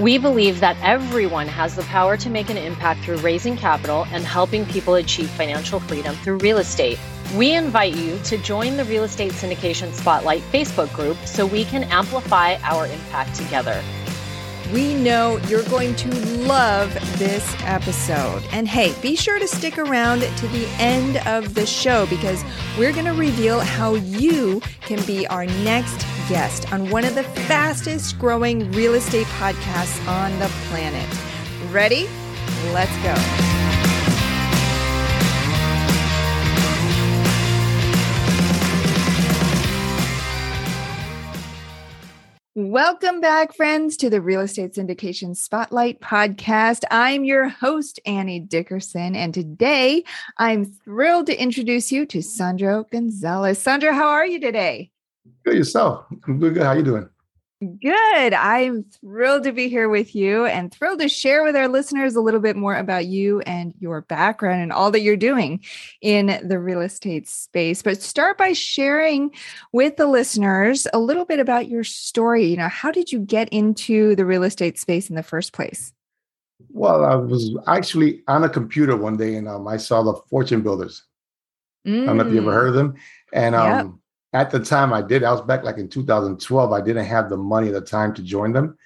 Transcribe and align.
We 0.00 0.16
believe 0.16 0.60
that 0.60 0.78
everyone 0.80 1.46
has 1.48 1.76
the 1.76 1.82
power 1.82 2.16
to 2.16 2.30
make 2.30 2.48
an 2.48 2.56
impact 2.56 3.04
through 3.04 3.18
raising 3.18 3.54
capital 3.54 4.06
and 4.12 4.24
helping 4.24 4.64
people 4.64 4.94
achieve 4.94 5.28
financial 5.28 5.78
freedom 5.78 6.14
through 6.14 6.38
real 6.38 6.56
estate. 6.56 6.98
We 7.36 7.54
invite 7.54 7.94
you 7.94 8.18
to 8.20 8.38
join 8.38 8.78
the 8.78 8.86
Real 8.86 9.04
Estate 9.04 9.32
Syndication 9.32 9.92
Spotlight 9.92 10.40
Facebook 10.50 10.90
group 10.94 11.18
so 11.26 11.44
we 11.44 11.66
can 11.66 11.84
amplify 11.84 12.54
our 12.62 12.86
impact 12.86 13.34
together. 13.34 13.82
We 14.72 14.94
know 14.94 15.36
you're 15.48 15.64
going 15.64 15.94
to 15.96 16.14
love 16.46 16.94
this 17.18 17.54
episode. 17.64 18.42
And 18.52 18.66
hey, 18.66 18.94
be 19.02 19.16
sure 19.16 19.38
to 19.38 19.46
stick 19.46 19.76
around 19.76 20.20
to 20.20 20.48
the 20.48 20.66
end 20.78 21.18
of 21.26 21.54
the 21.54 21.66
show 21.66 22.06
because 22.06 22.42
we're 22.78 22.92
going 22.92 23.04
to 23.04 23.12
reveal 23.12 23.60
how 23.60 23.96
you 23.96 24.62
can 24.80 25.04
be 25.04 25.26
our 25.26 25.44
next 25.44 26.06
guest 26.30 26.72
on 26.72 26.88
one 26.90 27.04
of 27.04 27.16
the 27.16 27.24
fastest 27.24 28.16
growing 28.16 28.70
real 28.70 28.94
estate 28.94 29.26
podcasts 29.26 30.06
on 30.06 30.30
the 30.38 30.46
planet. 30.68 31.08
Ready? 31.72 32.08
Let's 32.72 32.96
go. 33.02 33.16
Welcome 42.54 43.20
back, 43.20 43.52
friends, 43.56 43.96
to 43.96 44.08
the 44.08 44.20
Real 44.20 44.42
Estate 44.42 44.74
Syndication 44.74 45.36
Spotlight 45.36 46.00
podcast. 46.00 46.84
I'm 46.92 47.24
your 47.24 47.48
host, 47.48 47.98
Annie 48.06 48.38
Dickerson, 48.38 49.16
and 49.16 49.34
today 49.34 50.04
I'm 50.38 50.64
thrilled 50.64 51.26
to 51.26 51.42
introduce 51.42 51.90
you 51.90 52.06
to 52.06 52.22
Sandro 52.22 52.84
Gonzalez. 52.92 53.58
Sandro, 53.58 53.92
how 53.92 54.08
are 54.10 54.26
you 54.26 54.38
today? 54.38 54.92
Good 55.44 55.56
yourself. 55.56 56.06
I'm 56.26 56.38
good. 56.38 56.54
Good. 56.54 56.62
How 56.62 56.72
you 56.72 56.82
doing? 56.82 57.08
Good. 57.82 58.32
I'm 58.32 58.84
thrilled 58.84 59.42
to 59.42 59.52
be 59.52 59.68
here 59.68 59.90
with 59.90 60.14
you 60.14 60.46
and 60.46 60.72
thrilled 60.72 61.00
to 61.00 61.10
share 61.10 61.44
with 61.44 61.54
our 61.54 61.68
listeners 61.68 62.16
a 62.16 62.22
little 62.22 62.40
bit 62.40 62.56
more 62.56 62.74
about 62.74 63.04
you 63.04 63.40
and 63.42 63.74
your 63.78 64.00
background 64.00 64.62
and 64.62 64.72
all 64.72 64.90
that 64.90 65.02
you're 65.02 65.14
doing 65.14 65.62
in 66.00 66.40
the 66.42 66.58
real 66.58 66.80
estate 66.80 67.28
space. 67.28 67.82
But 67.82 68.00
start 68.00 68.38
by 68.38 68.54
sharing 68.54 69.34
with 69.72 69.98
the 69.98 70.06
listeners 70.06 70.86
a 70.94 70.98
little 70.98 71.26
bit 71.26 71.38
about 71.38 71.68
your 71.68 71.84
story. 71.84 72.46
You 72.46 72.56
know, 72.56 72.68
how 72.68 72.90
did 72.90 73.12
you 73.12 73.18
get 73.18 73.50
into 73.50 74.16
the 74.16 74.24
real 74.24 74.42
estate 74.42 74.78
space 74.78 75.10
in 75.10 75.16
the 75.16 75.22
first 75.22 75.52
place? 75.52 75.92
Well, 76.70 77.04
I 77.04 77.14
was 77.14 77.54
actually 77.66 78.22
on 78.26 78.42
a 78.42 78.48
computer 78.48 78.96
one 78.96 79.18
day 79.18 79.34
and 79.34 79.46
um, 79.46 79.68
I 79.68 79.76
saw 79.76 80.02
the 80.02 80.14
Fortune 80.30 80.62
Builders. 80.62 81.02
Mm. 81.86 82.04
I 82.04 82.06
don't 82.06 82.16
know 82.16 82.26
if 82.26 82.32
you 82.32 82.40
ever 82.40 82.54
heard 82.54 82.68
of 82.68 82.74
them. 82.74 82.94
And 83.34 83.54
um, 83.54 83.68
yep 83.68 83.99
at 84.32 84.50
the 84.50 84.60
time 84.60 84.92
I 84.92 85.02
did, 85.02 85.24
I 85.24 85.32
was 85.32 85.40
back 85.40 85.64
like 85.64 85.78
in 85.78 85.88
2012. 85.88 86.72
I 86.72 86.80
didn't 86.80 87.04
have 87.04 87.28
the 87.28 87.36
money 87.36 87.68
at 87.68 87.74
the 87.74 87.80
time 87.80 88.14
to 88.14 88.22
join 88.22 88.52
them. 88.52 88.76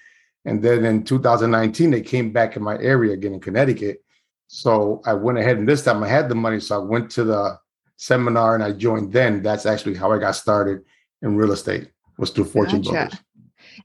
And 0.45 0.61
then 0.61 0.85
in 0.85 1.03
2019, 1.03 1.91
they 1.91 2.01
came 2.01 2.31
back 2.31 2.55
in 2.55 2.63
my 2.63 2.77
area 2.77 3.13
again 3.13 3.33
in 3.33 3.39
Connecticut. 3.39 4.03
So 4.47 5.01
I 5.05 5.13
went 5.13 5.37
ahead 5.37 5.57
and 5.57 5.67
this 5.67 5.83
time 5.83 6.03
I 6.03 6.07
had 6.07 6.29
the 6.29 6.35
money. 6.35 6.59
So 6.59 6.75
I 6.75 6.83
went 6.83 7.09
to 7.11 7.23
the 7.23 7.59
seminar 7.97 8.55
and 8.55 8.63
I 8.63 8.71
joined 8.71 9.11
then. 9.11 9.41
That's 9.41 9.65
actually 9.65 9.95
how 9.95 10.11
I 10.11 10.19
got 10.19 10.35
started 10.35 10.81
in 11.21 11.35
real 11.35 11.51
estate 11.51 11.89
was 12.17 12.29
through 12.29 12.45
Fortune 12.45 12.81
gotcha. 12.81 12.91
Builders. 12.91 13.19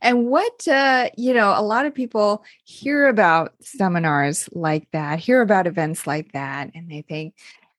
And 0.02 0.26
what, 0.26 0.68
uh, 0.68 1.10
you 1.16 1.34
know, 1.34 1.52
a 1.56 1.62
lot 1.62 1.86
of 1.86 1.94
people 1.94 2.44
hear 2.64 3.08
about 3.08 3.54
seminars 3.60 4.48
like 4.52 4.86
that, 4.92 5.18
hear 5.18 5.40
about 5.40 5.66
events 5.66 6.06
like 6.06 6.32
that, 6.32 6.70
and 6.74 6.90
they 6.90 7.02
think, 7.02 7.34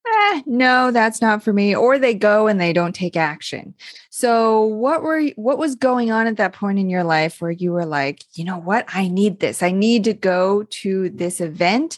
eh, 0.08 0.42
no, 0.46 0.92
that's 0.92 1.22
not 1.22 1.44
for 1.44 1.54
me. 1.54 1.76
Or 1.76 1.98
they 1.98 2.14
go 2.14 2.48
and 2.48 2.60
they 2.60 2.74
don't 2.74 2.96
take 2.96 3.16
action. 3.16 3.74
So 4.10 4.62
what 4.62 5.04
were 5.04 5.28
what 5.36 5.58
was 5.58 5.76
going 5.76 6.12
on 6.12 6.28
at 6.28 6.38
that 6.38 6.54
point 6.54 6.80
in 6.80 6.90
your 6.90 7.04
life 7.04 7.42
where 7.42 7.52
you 7.52 7.72
were 7.72 7.86
like, 7.86 8.24
you 8.34 8.44
know 8.44 8.58
what, 8.58 8.86
I 8.94 9.08
need 9.08 9.40
this. 9.40 9.64
I 9.64 9.72
need 9.72 10.04
to 10.06 10.14
go 10.14 10.64
to 10.64 11.10
this 11.10 11.42
event. 11.42 11.98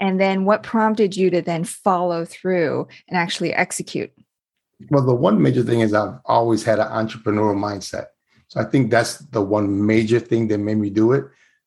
And 0.00 0.20
then 0.20 0.44
what 0.44 0.62
prompted 0.62 1.16
you 1.16 1.30
to 1.30 1.40
then 1.40 1.64
follow 1.64 2.24
through 2.24 2.88
and 3.08 3.16
actually 3.16 3.54
execute? 3.54 4.10
Well, 4.90 5.06
the 5.06 5.14
one 5.14 5.40
major 5.40 5.62
thing 5.62 5.80
is 5.80 5.94
I've 5.94 6.18
always 6.24 6.64
had 6.64 6.80
an 6.80 6.88
entrepreneurial 6.88 7.56
mindset. 7.56 8.06
So 8.48 8.60
I 8.60 8.64
think 8.64 8.90
that's 8.90 9.18
the 9.18 9.40
one 9.40 9.86
major 9.86 10.18
thing 10.18 10.48
that 10.48 10.58
made 10.58 10.78
me 10.78 10.90
do 10.90 11.12
it. 11.12 11.24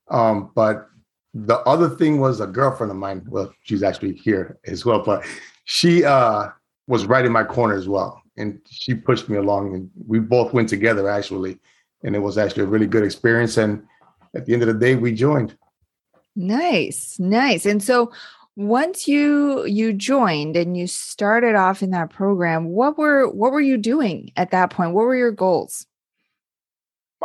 Um, 0.10 0.52
but 0.54 0.88
the 1.34 1.60
other 1.60 1.90
thing 1.90 2.20
was 2.20 2.42
a 2.42 2.48
girlfriend 2.48 2.92
of 2.92 2.98
mine. 2.98 3.26
Well, 3.28 3.54
she's 3.64 3.84
actually 3.84 4.14
here 4.14 4.58
as 4.68 4.86
well, 4.86 5.02
but 5.04 5.26
she 5.66 6.04
uh, 6.04 6.50
was 6.88 7.06
right 7.06 7.26
in 7.26 7.32
my 7.32 7.44
corner 7.44 7.76
as 7.76 7.88
well, 7.88 8.22
and 8.38 8.60
she 8.70 8.94
pushed 8.94 9.28
me 9.30 9.38
along, 9.38 9.76
and 9.76 9.90
we 10.08 10.20
both 10.20 10.54
went 10.54 10.70
together 10.70 11.10
actually, 11.10 11.60
and 12.04 12.16
it 12.16 12.20
was 12.20 12.38
actually 12.38 12.64
a 12.64 12.68
really 12.68 12.88
good 12.88 13.04
experience. 13.04 13.58
And 13.58 13.86
at 14.36 14.46
the 14.46 14.54
end 14.54 14.62
of 14.62 14.68
the 14.68 14.74
day, 14.74 14.96
we 14.96 15.14
joined. 15.14 15.58
Nice, 16.36 17.18
nice. 17.20 17.66
And 17.66 17.82
so 17.82 18.12
once 18.56 19.08
you 19.08 19.66
you 19.66 19.92
joined 19.92 20.56
and 20.56 20.78
you 20.78 20.88
started 20.88 21.56
off 21.56 21.82
in 21.82 21.92
that 21.92 22.10
program, 22.10 22.66
what 22.66 22.98
were 22.98 23.30
what 23.30 23.52
were 23.52 23.62
you 23.62 23.78
doing 23.78 24.32
at 24.36 24.52
that 24.52 24.70
point? 24.70 24.94
What 24.94 25.06
were 25.06 25.16
your 25.16 25.32
goals? 25.32 25.86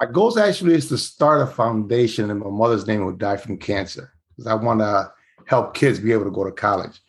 My 0.01 0.07
goals 0.11 0.39
actually 0.39 0.75
is 0.75 0.89
to 0.89 0.97
start 0.97 1.43
a 1.43 1.47
foundation, 1.47 2.31
and 2.31 2.41
my 2.41 2.51
mother's 2.51 2.87
name 2.87 3.05
will 3.05 3.13
die 3.13 3.37
from 3.37 3.59
cancer 3.59 4.13
because 4.31 4.47
I 4.47 4.55
want 4.55 4.81
to 4.81 5.13
help 5.47 5.75
kids 5.75 5.99
be 5.99 6.13
able 6.13 6.25
to 6.25 6.31
go 6.31 6.45
to 6.45 6.53
college. 6.53 7.01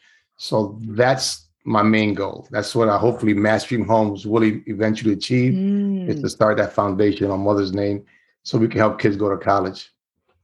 So 0.41 0.79
that's 0.81 1.45
my 1.65 1.83
main 1.83 2.15
goal. 2.15 2.47
That's 2.49 2.73
what 2.73 2.89
I 2.89 2.97
hopefully 2.97 3.35
Mass 3.35 3.63
Dream 3.63 3.85
Homes 3.85 4.25
will 4.25 4.43
eventually 4.43 5.13
achieve 5.13 5.53
mm. 5.53 6.09
is 6.09 6.15
to 6.15 6.25
mm. 6.25 6.29
start 6.31 6.57
that 6.57 6.73
foundation 6.73 7.29
on 7.29 7.41
mother's 7.41 7.73
name 7.73 8.03
so 8.41 8.57
we 8.57 8.67
can 8.67 8.79
help 8.79 8.99
kids 8.99 9.15
go 9.15 9.29
to 9.29 9.37
college. 9.37 9.91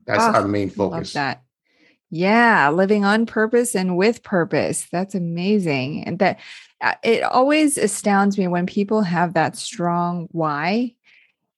That's 0.06 0.24
oh, 0.24 0.40
our 0.40 0.48
main 0.48 0.70
focus. 0.70 1.14
that. 1.14 1.42
Yeah, 2.12 2.70
living 2.70 3.06
on 3.06 3.26
purpose 3.26 3.74
and 3.74 3.98
with 3.98 4.22
purpose. 4.22 4.88
That's 4.92 5.16
amazing. 5.16 6.04
And 6.04 6.20
that 6.20 6.42
uh, 6.80 6.94
it 7.04 7.24
always 7.24 7.80
astounds 7.80 8.38
me 8.38 8.48
when 8.48 8.68
people 8.68 9.02
have 9.02 9.34
that 9.34 9.58
strong 9.58 10.28
why 10.32 10.94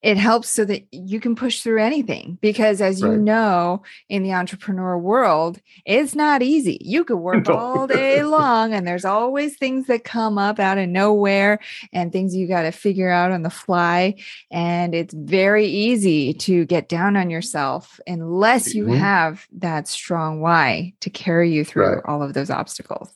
it 0.02 0.16
helps 0.16 0.48
so 0.48 0.64
that 0.64 0.82
you 0.92 1.20
can 1.20 1.34
push 1.34 1.62
through 1.62 1.80
anything 1.80 2.38
because 2.40 2.80
as 2.80 3.02
right. 3.02 3.10
you 3.10 3.16
know 3.16 3.82
in 4.08 4.22
the 4.22 4.32
entrepreneur 4.32 4.96
world 4.96 5.60
it's 5.84 6.14
not 6.14 6.42
easy 6.42 6.78
you 6.80 7.04
could 7.04 7.18
work 7.18 7.48
no. 7.48 7.54
all 7.54 7.86
day 7.86 8.22
long 8.24 8.72
and 8.72 8.86
there's 8.86 9.04
always 9.04 9.56
things 9.56 9.86
that 9.86 10.04
come 10.04 10.38
up 10.38 10.58
out 10.58 10.78
of 10.78 10.88
nowhere 10.88 11.58
and 11.92 12.12
things 12.12 12.34
you 12.34 12.46
got 12.46 12.62
to 12.62 12.70
figure 12.70 13.10
out 13.10 13.30
on 13.30 13.42
the 13.42 13.50
fly 13.50 14.14
and 14.50 14.94
it's 14.94 15.14
very 15.14 15.66
easy 15.66 16.32
to 16.32 16.64
get 16.66 16.88
down 16.88 17.16
on 17.16 17.30
yourself 17.30 18.00
unless 18.06 18.74
you 18.74 18.84
mm-hmm. 18.84 18.94
have 18.94 19.46
that 19.52 19.86
strong 19.86 20.40
why 20.40 20.92
to 21.00 21.10
carry 21.10 21.52
you 21.52 21.64
through 21.64 21.96
right. 21.96 22.04
all 22.06 22.22
of 22.22 22.34
those 22.34 22.50
obstacles 22.50 23.12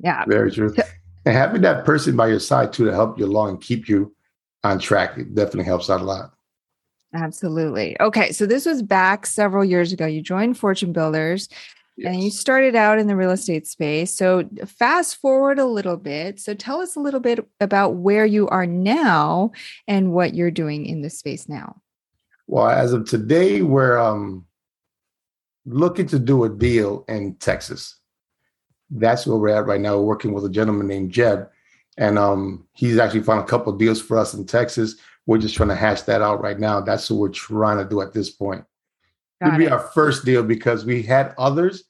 yeah 0.00 0.24
very 0.26 0.50
true 0.50 0.74
and 1.26 1.34
having 1.34 1.62
that 1.62 1.84
person 1.84 2.16
by 2.16 2.26
your 2.26 2.40
side 2.40 2.72
too 2.72 2.84
to 2.84 2.92
help 2.92 3.18
you 3.18 3.24
along 3.24 3.50
and 3.50 3.60
keep 3.60 3.88
you 3.88 4.14
on 4.64 4.78
track, 4.78 5.16
it 5.18 5.34
definitely 5.34 5.64
helps 5.64 5.90
out 5.90 6.00
a 6.00 6.04
lot. 6.04 6.32
Absolutely. 7.14 7.96
Okay. 8.00 8.32
So 8.32 8.44
this 8.44 8.66
was 8.66 8.82
back 8.82 9.26
several 9.26 9.64
years 9.64 9.92
ago. 9.92 10.06
You 10.06 10.20
joined 10.20 10.58
Fortune 10.58 10.92
Builders 10.92 11.48
yes. 11.96 12.12
and 12.12 12.22
you 12.22 12.30
started 12.30 12.74
out 12.74 12.98
in 12.98 13.06
the 13.06 13.14
real 13.14 13.30
estate 13.30 13.68
space. 13.68 14.12
So 14.12 14.48
fast 14.66 15.16
forward 15.16 15.60
a 15.60 15.64
little 15.64 15.96
bit. 15.96 16.40
So 16.40 16.54
tell 16.54 16.80
us 16.80 16.96
a 16.96 17.00
little 17.00 17.20
bit 17.20 17.46
about 17.60 17.94
where 17.94 18.26
you 18.26 18.48
are 18.48 18.66
now 18.66 19.52
and 19.86 20.12
what 20.12 20.34
you're 20.34 20.50
doing 20.50 20.86
in 20.86 21.02
this 21.02 21.18
space 21.18 21.48
now. 21.48 21.80
Well, 22.48 22.68
as 22.68 22.92
of 22.92 23.08
today, 23.08 23.62
we're 23.62 23.96
um, 23.96 24.44
looking 25.64 26.06
to 26.08 26.18
do 26.18 26.44
a 26.44 26.48
deal 26.48 27.04
in 27.08 27.36
Texas. 27.36 28.00
That's 28.90 29.26
where 29.26 29.38
we're 29.38 29.48
at 29.50 29.66
right 29.66 29.80
now. 29.80 29.96
We're 29.96 30.04
working 30.04 30.34
with 30.34 30.44
a 30.44 30.50
gentleman 30.50 30.88
named 30.88 31.12
Jeb 31.12 31.48
and 31.96 32.18
um, 32.18 32.66
he's 32.72 32.98
actually 32.98 33.22
found 33.22 33.40
a 33.40 33.46
couple 33.46 33.72
deals 33.72 34.00
for 34.00 34.16
us 34.18 34.34
in 34.34 34.46
Texas. 34.46 34.96
We're 35.26 35.38
just 35.38 35.54
trying 35.54 35.70
to 35.70 35.74
hash 35.74 36.02
that 36.02 36.22
out 36.22 36.42
right 36.42 36.58
now. 36.58 36.80
That's 36.80 37.10
what 37.10 37.18
we're 37.18 37.28
trying 37.30 37.78
to 37.78 37.88
do 37.88 38.00
at 38.00 38.12
this 38.12 38.30
point. 38.30 38.64
It'd 39.40 39.58
be 39.58 39.68
our 39.68 39.78
first 39.78 40.24
deal 40.24 40.42
because 40.42 40.84
we 40.84 41.02
had 41.02 41.34
others, 41.36 41.84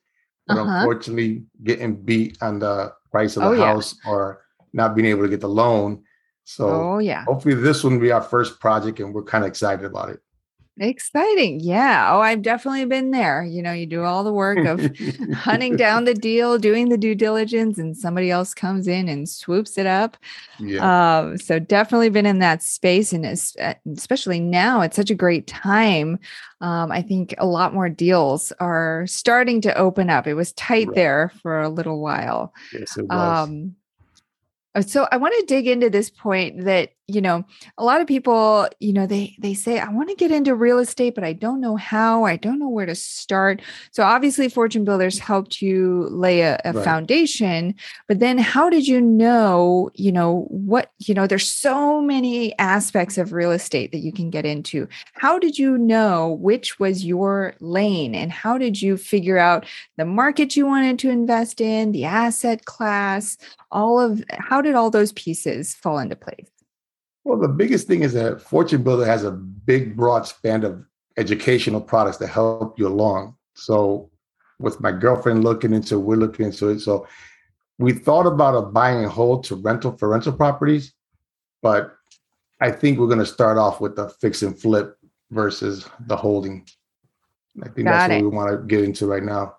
but 0.46 0.58
uh-huh. 0.58 0.78
unfortunately 0.78 1.44
getting 1.62 1.94
beat 1.94 2.36
on 2.40 2.58
the 2.58 2.92
price 3.10 3.36
of 3.36 3.42
the 3.44 3.50
oh, 3.50 3.64
house 3.64 3.96
yeah. 4.04 4.10
or 4.10 4.44
not 4.72 4.96
being 4.96 5.06
able 5.06 5.22
to 5.22 5.28
get 5.28 5.40
the 5.40 5.48
loan. 5.48 6.02
So 6.44 6.68
oh, 6.68 6.98
yeah. 6.98 7.24
hopefully 7.24 7.54
this 7.54 7.84
one 7.84 7.94
will 7.94 8.00
be 8.00 8.10
our 8.10 8.22
first 8.22 8.60
project 8.60 8.98
and 9.00 9.14
we're 9.14 9.22
kind 9.22 9.44
of 9.44 9.48
excited 9.48 9.84
about 9.84 10.10
it. 10.10 10.20
Exciting. 10.80 11.60
Yeah. 11.60 12.10
Oh, 12.12 12.20
I've 12.20 12.42
definitely 12.42 12.84
been 12.86 13.12
there. 13.12 13.44
You 13.44 13.62
know, 13.62 13.72
you 13.72 13.86
do 13.86 14.02
all 14.02 14.24
the 14.24 14.32
work 14.32 14.58
of 14.66 14.80
hunting 15.32 15.76
down 15.76 16.04
the 16.04 16.14
deal, 16.14 16.58
doing 16.58 16.88
the 16.88 16.96
due 16.96 17.14
diligence, 17.14 17.78
and 17.78 17.96
somebody 17.96 18.28
else 18.28 18.54
comes 18.54 18.88
in 18.88 19.08
and 19.08 19.28
swoops 19.28 19.78
it 19.78 19.86
up. 19.86 20.16
Yeah. 20.58 21.20
Um, 21.20 21.38
so 21.38 21.60
definitely 21.60 22.10
been 22.10 22.26
in 22.26 22.40
that 22.40 22.60
space. 22.60 23.12
And 23.12 23.24
uh, 23.24 23.74
especially 23.96 24.40
now, 24.40 24.80
it's 24.80 24.96
such 24.96 25.10
a 25.10 25.14
great 25.14 25.46
time. 25.46 26.18
Um, 26.60 26.90
I 26.90 27.02
think 27.02 27.36
a 27.38 27.46
lot 27.46 27.72
more 27.72 27.88
deals 27.88 28.52
are 28.58 29.06
starting 29.06 29.60
to 29.60 29.78
open 29.78 30.10
up. 30.10 30.26
It 30.26 30.34
was 30.34 30.52
tight 30.54 30.88
right. 30.88 30.96
there 30.96 31.32
for 31.40 31.60
a 31.60 31.68
little 31.68 32.00
while. 32.00 32.52
Yes, 32.72 32.96
it 32.96 33.06
was. 33.06 33.48
Um, 33.48 33.76
uh, 34.74 34.82
so 34.82 35.06
I 35.12 35.18
want 35.18 35.34
to 35.38 35.46
dig 35.46 35.68
into 35.68 35.88
this 35.88 36.10
point 36.10 36.64
that 36.64 36.90
you 37.06 37.20
know 37.20 37.44
a 37.78 37.84
lot 37.84 38.00
of 38.00 38.06
people 38.06 38.68
you 38.80 38.92
know 38.92 39.06
they 39.06 39.36
they 39.38 39.54
say 39.54 39.78
i 39.78 39.88
want 39.88 40.08
to 40.08 40.14
get 40.14 40.30
into 40.30 40.54
real 40.54 40.78
estate 40.78 41.14
but 41.14 41.24
i 41.24 41.32
don't 41.32 41.60
know 41.60 41.76
how 41.76 42.24
i 42.24 42.36
don't 42.36 42.58
know 42.58 42.68
where 42.68 42.86
to 42.86 42.94
start. 42.94 43.60
So 43.90 44.02
obviously 44.02 44.48
fortune 44.48 44.84
builders 44.84 45.18
helped 45.18 45.60
you 45.60 46.08
lay 46.10 46.40
a, 46.42 46.60
a 46.64 46.72
right. 46.72 46.84
foundation 46.84 47.74
but 48.08 48.18
then 48.18 48.38
how 48.38 48.70
did 48.70 48.86
you 48.86 49.00
know 49.00 49.90
you 49.94 50.12
know 50.12 50.46
what 50.50 50.90
you 50.98 51.14
know 51.14 51.26
there's 51.26 51.50
so 51.50 52.00
many 52.00 52.56
aspects 52.58 53.18
of 53.18 53.32
real 53.32 53.52
estate 53.52 53.92
that 53.92 53.98
you 53.98 54.12
can 54.12 54.30
get 54.30 54.46
into. 54.46 54.88
How 55.14 55.38
did 55.38 55.58
you 55.58 55.78
know 55.78 56.32
which 56.40 56.78
was 56.78 57.04
your 57.04 57.54
lane 57.60 58.14
and 58.14 58.30
how 58.30 58.58
did 58.58 58.80
you 58.80 58.96
figure 58.96 59.38
out 59.38 59.66
the 59.96 60.04
market 60.04 60.56
you 60.56 60.66
wanted 60.66 60.98
to 61.00 61.10
invest 61.10 61.60
in 61.60 61.92
the 61.92 62.04
asset 62.04 62.64
class 62.64 63.36
all 63.70 63.98
of 63.98 64.22
how 64.30 64.60
did 64.60 64.74
all 64.74 64.90
those 64.90 65.12
pieces 65.12 65.74
fall 65.74 65.98
into 65.98 66.16
place 66.16 66.53
well, 67.24 67.38
the 67.38 67.48
biggest 67.48 67.86
thing 67.86 68.02
is 68.02 68.12
that 68.12 68.40
Fortune 68.40 68.82
Builder 68.82 69.06
has 69.06 69.24
a 69.24 69.30
big, 69.30 69.96
broad 69.96 70.26
span 70.26 70.64
of 70.64 70.84
educational 71.16 71.80
products 71.80 72.18
to 72.18 72.26
help 72.26 72.78
you 72.78 72.86
along. 72.86 73.36
So, 73.54 74.10
with 74.60 74.80
my 74.80 74.92
girlfriend 74.92 75.42
looking 75.42 75.72
into, 75.72 75.98
we're 75.98 76.16
looking 76.16 76.46
into 76.46 76.68
it. 76.68 76.80
So, 76.80 77.06
we 77.78 77.92
thought 77.92 78.26
about 78.26 78.56
a 78.56 78.62
buying 78.62 78.98
and 78.98 79.10
hold 79.10 79.44
to 79.44 79.56
rental 79.56 79.96
for 79.96 80.08
rental 80.08 80.32
properties, 80.32 80.92
but 81.62 81.96
I 82.60 82.70
think 82.70 82.98
we're 82.98 83.08
going 83.08 83.18
to 83.18 83.26
start 83.26 83.58
off 83.58 83.80
with 83.80 83.96
the 83.96 84.08
fix 84.08 84.42
and 84.42 84.58
flip 84.58 84.96
versus 85.30 85.88
the 86.06 86.16
holding. 86.16 86.66
I 87.62 87.68
think 87.68 87.86
Got 87.86 88.08
that's 88.08 88.12
it. 88.12 88.22
what 88.22 88.30
we 88.30 88.36
want 88.36 88.50
to 88.50 88.66
get 88.66 88.84
into 88.84 89.06
right 89.06 89.22
now. 89.22 89.56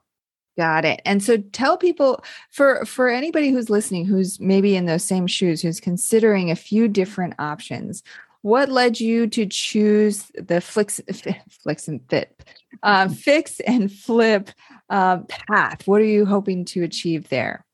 Got 0.58 0.86
it. 0.86 1.02
And 1.04 1.22
so 1.22 1.38
tell 1.38 1.78
people 1.78 2.24
for 2.50 2.86
for 2.86 3.10
anybody 3.10 3.50
who's 3.50 3.70
listening 3.70 4.06
who's 4.06 4.40
maybe 4.40 4.78
in 4.78 4.86
those 4.86 5.04
same 5.04 5.28
shoes 5.28 5.62
who's 5.62 5.82
considering 5.82 6.50
a 6.50 6.56
few 6.56 6.88
different 6.88 7.34
options. 7.40 8.04
What 8.42 8.70
led 8.70 9.00
you 9.00 9.28
to 9.28 9.46
choose 9.48 10.32
the 10.36 10.62
flicks 10.62 11.02
flicks 11.50 11.88
and 11.90 12.00
fit 12.10 12.42
uh, 12.84 13.10
fix 13.24 13.60
and 13.62 13.92
flip 13.92 14.50
uh, 14.90 15.20
path? 15.28 15.86
What 15.88 16.00
are 16.00 16.06
you 16.06 16.26
hoping 16.26 16.64
to 16.66 16.84
achieve 16.84 17.28
there? 17.28 17.66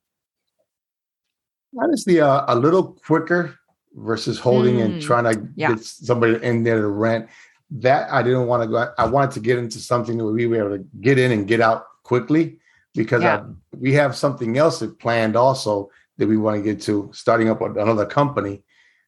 Honestly, 1.80 2.20
uh, 2.20 2.46
a 2.48 2.56
little 2.56 2.98
quicker 3.06 3.60
versus 3.94 4.40
holding 4.40 4.78
mm, 4.78 4.86
and 4.86 5.02
trying 5.02 5.26
to 5.26 5.48
yeah. 5.56 5.76
get 5.76 5.84
somebody 5.84 6.44
in 6.44 6.64
there 6.64 6.82
to 6.82 6.88
rent. 6.88 7.30
That 7.70 8.12
I 8.12 8.24
didn't 8.24 8.48
want 8.48 8.64
to 8.64 8.68
go. 8.68 8.92
I 8.98 9.06
wanted 9.06 9.32
to 9.32 9.40
get 9.40 9.60
into 9.60 9.78
something 9.78 10.18
where 10.18 10.34
we 10.34 10.48
were 10.48 10.58
able 10.58 10.78
to 10.78 10.86
get 11.00 11.20
in 11.20 11.32
and 11.32 11.48
get 11.48 11.62
out 11.62 11.86
quickly 12.04 12.58
because 12.94 13.24
yeah. 13.24 13.38
I, 13.38 13.44
we 13.78 13.94
have 13.94 14.16
something 14.16 14.58
else 14.58 14.80
that 14.80 15.00
planned 15.00 15.36
also 15.36 15.90
that 16.18 16.28
we 16.28 16.38
want 16.38 16.58
to 16.58 16.64
get 16.64 16.82
to, 16.84 17.10
starting 17.14 17.50
up 17.50 17.62
another 17.62 18.06
company. 18.06 18.64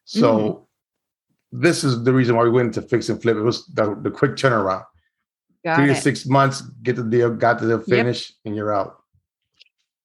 So 0.06 0.38
mm-hmm. 1.52 1.62
this 1.62 1.84
is 1.84 2.04
the 2.04 2.14
reason 2.14 2.36
why 2.36 2.44
we 2.44 2.50
went 2.50 2.76
into 2.76 2.88
fix 2.88 3.10
and 3.10 3.22
flip. 3.22 3.38
It 3.38 3.42
was 3.42 3.66
the, 3.68 3.96
the 3.96 4.12
quick 4.12 4.32
turnaround. 4.32 4.86
Got 5.64 5.78
Three 5.78 5.92
it. 5.92 5.96
to 5.96 6.02
six 6.02 6.26
months, 6.26 6.62
get 6.82 6.96
the 6.96 7.04
deal, 7.04 7.30
got 7.30 7.60
to 7.60 7.66
the 7.66 7.80
finish, 7.80 8.30
yep. 8.30 8.36
and 8.46 8.56
you're 8.56 8.74
out. 8.74 8.98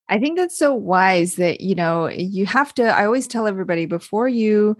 I 0.08 0.18
think 0.18 0.38
that's 0.38 0.58
so 0.58 0.72
wise 0.72 1.34
that, 1.34 1.60
you 1.60 1.74
know, 1.74 2.08
you 2.08 2.46
have 2.46 2.72
to, 2.74 2.84
I 2.84 3.04
always 3.04 3.26
tell 3.26 3.46
everybody 3.46 3.84
before 3.84 4.26
you 4.28 4.76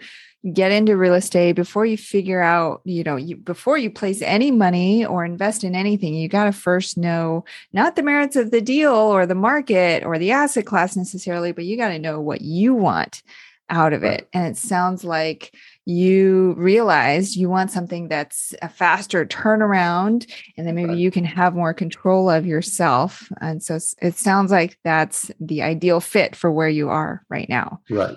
get 0.53 0.71
into 0.71 0.97
real 0.97 1.15
estate 1.15 1.53
before 1.53 1.85
you 1.85 1.97
figure 1.97 2.41
out 2.41 2.81
you 2.85 3.03
know 3.03 3.17
you 3.17 3.37
before 3.37 3.77
you 3.77 3.91
place 3.91 4.23
any 4.23 4.51
money 4.51 5.05
or 5.05 5.25
invest 5.25 5.65
in 5.65 5.75
anything 5.75 6.15
you 6.15 6.29
got 6.29 6.45
to 6.45 6.53
first 6.53 6.97
know 6.97 7.45
not 7.73 7.97
the 7.97 8.03
merits 8.05 8.37
of 8.37 8.53
the 8.53 8.61
deal 8.61 8.93
or 8.93 9.27
the 9.27 9.35
market 9.35 10.05
or 10.05 10.17
the 10.17 10.31
asset 10.31 10.65
class 10.65 10.97
necessarily 10.97 11.51
but 11.51 11.65
you 11.65 11.77
got 11.77 11.89
to 11.89 11.99
know 11.99 12.21
what 12.21 12.41
you 12.41 12.73
want 12.73 13.23
out 13.71 13.93
of 13.93 14.03
it. 14.03 14.29
And 14.33 14.47
it 14.47 14.57
sounds 14.57 15.05
like 15.05 15.55
you 15.85 16.55
realized 16.57 17.37
you 17.37 17.49
want 17.49 17.71
something 17.71 18.09
that's 18.09 18.55
a 18.63 18.69
faster 18.69 19.27
turnaround 19.27 20.31
and 20.57 20.67
then 20.67 20.75
maybe 20.75 20.95
you 20.95 21.11
can 21.11 21.25
have 21.25 21.55
more 21.55 21.75
control 21.75 22.31
of 22.31 22.47
yourself. 22.47 23.31
And 23.41 23.63
so 23.63 23.79
it 24.01 24.15
sounds 24.15 24.51
like 24.51 24.79
that's 24.85 25.31
the 25.41 25.63
ideal 25.63 26.01
fit 26.01 26.37
for 26.37 26.51
where 26.51 26.69
you 26.69 26.89
are 26.89 27.25
right 27.29 27.49
now. 27.49 27.81
Right. 27.91 28.17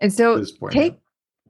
And 0.00 0.12
so 0.12 0.44
take 0.70 0.98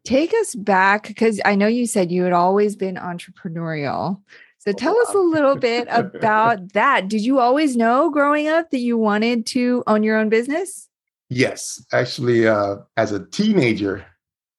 take 0.05 0.33
us 0.35 0.55
back 0.55 1.09
because 1.09 1.41
I 1.45 1.55
know 1.55 1.67
you 1.67 1.87
said 1.87 2.13
you 2.13 2.25
had 2.25 2.33
always 2.33 2.77
been 2.77 2.97
entrepreneurial. 2.97 4.21
So 4.59 4.71
oh, 4.71 4.75
tell 4.75 4.99
us 5.01 5.15
a 5.15 5.19
little 5.19 5.57
bit 5.71 5.89
about 5.91 6.73
that. 6.73 7.09
Did 7.09 7.23
you 7.23 7.39
always 7.39 7.77
know 7.77 8.11
growing 8.11 8.49
up 8.49 8.71
that 8.71 8.79
you 8.79 8.97
wanted 8.97 9.47
to 9.47 9.83
own 9.87 10.03
your 10.03 10.17
own 10.17 10.29
business? 10.29 10.89
Yes, 11.31 11.85
actually, 11.93 12.47
uh, 12.47 12.77
as 12.97 13.13
a 13.13 13.27
teenager, 13.27 14.05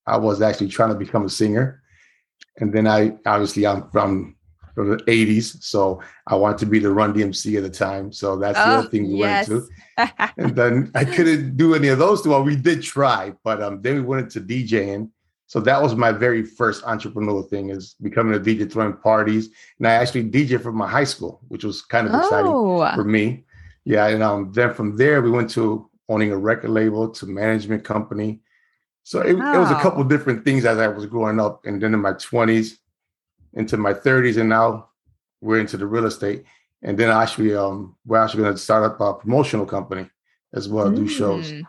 I 0.06 0.16
was 0.18 0.42
actually 0.42 0.68
trying 0.68 0.90
to 0.90 0.94
become 0.94 1.24
a 1.24 1.30
singer, 1.30 1.82
and 2.58 2.72
then 2.72 2.86
I 2.86 3.16
obviously 3.24 3.66
I'm 3.66 3.88
from 3.90 4.36
from 4.74 4.90
the 4.90 4.96
80s, 5.04 5.62
so 5.62 6.02
I 6.26 6.34
wanted 6.34 6.58
to 6.58 6.66
be 6.66 6.78
the 6.78 6.92
Run 6.92 7.14
DMC 7.14 7.56
at 7.56 7.62
the 7.62 7.70
time. 7.70 8.12
So 8.12 8.36
that's 8.36 8.58
oh, 8.58 8.62
the 8.62 8.76
other 8.76 8.88
thing 8.88 9.10
we 9.10 9.20
yes. 9.20 9.48
went 9.48 9.64
to. 9.96 10.32
and 10.36 10.54
then 10.56 10.90
I 10.94 11.06
couldn't 11.06 11.56
do 11.56 11.74
any 11.74 11.88
of 11.88 11.98
those 11.98 12.22
two. 12.22 12.28
Well, 12.30 12.44
we 12.44 12.56
did 12.56 12.82
try, 12.82 13.32
but 13.42 13.62
um, 13.62 13.80
then 13.80 13.94
we 13.94 14.00
went 14.02 14.24
into 14.24 14.40
DJing, 14.40 15.10
so 15.46 15.60
that 15.60 15.80
was 15.80 15.94
my 15.94 16.10
very 16.10 16.42
first 16.42 16.84
entrepreneurial 16.84 17.48
thing 17.48 17.70
is 17.70 17.94
becoming 18.02 18.34
a 18.34 18.40
DJ, 18.40 18.70
throwing 18.70 18.94
parties. 18.94 19.48
And 19.78 19.86
I 19.86 19.92
actually 19.92 20.24
DJ 20.24 20.60
from 20.60 20.76
my 20.76 20.88
high 20.88 21.04
school, 21.04 21.40
which 21.48 21.64
was 21.64 21.82
kind 21.82 22.08
of 22.08 22.14
oh. 22.14 22.18
exciting 22.18 22.96
for 22.96 23.04
me. 23.04 23.44
Yeah. 23.84 24.08
And 24.08 24.22
um, 24.22 24.52
then 24.52 24.74
from 24.74 24.96
there, 24.96 25.22
we 25.22 25.30
went 25.30 25.50
to 25.50 25.88
owning 26.08 26.32
a 26.32 26.36
record 26.36 26.70
label 26.70 27.08
to 27.10 27.26
management 27.26 27.84
company. 27.84 28.40
So 29.04 29.20
it, 29.20 29.34
wow. 29.34 29.54
it 29.54 29.58
was 29.58 29.70
a 29.70 29.80
couple 29.80 30.02
different 30.02 30.44
things 30.44 30.64
as 30.64 30.78
I 30.78 30.88
was 30.88 31.06
growing 31.06 31.38
up. 31.38 31.64
And 31.64 31.80
then 31.80 31.94
in 31.94 32.00
my 32.00 32.12
20s, 32.14 32.72
into 33.54 33.76
my 33.76 33.94
30s, 33.94 34.38
and 34.38 34.48
now 34.48 34.88
we're 35.40 35.60
into 35.60 35.76
the 35.76 35.86
real 35.86 36.06
estate. 36.06 36.44
And 36.82 36.98
then 36.98 37.10
actually, 37.10 37.54
um, 37.54 37.94
we're 38.04 38.18
actually 38.18 38.42
going 38.42 38.54
to 38.54 38.60
start 38.60 38.82
up 38.82 39.00
a 39.00 39.14
promotional 39.14 39.64
company 39.64 40.10
as 40.52 40.68
well, 40.68 40.90
mm. 40.90 40.96
do 40.96 41.08
shows. 41.08 41.52
Mm. 41.52 41.62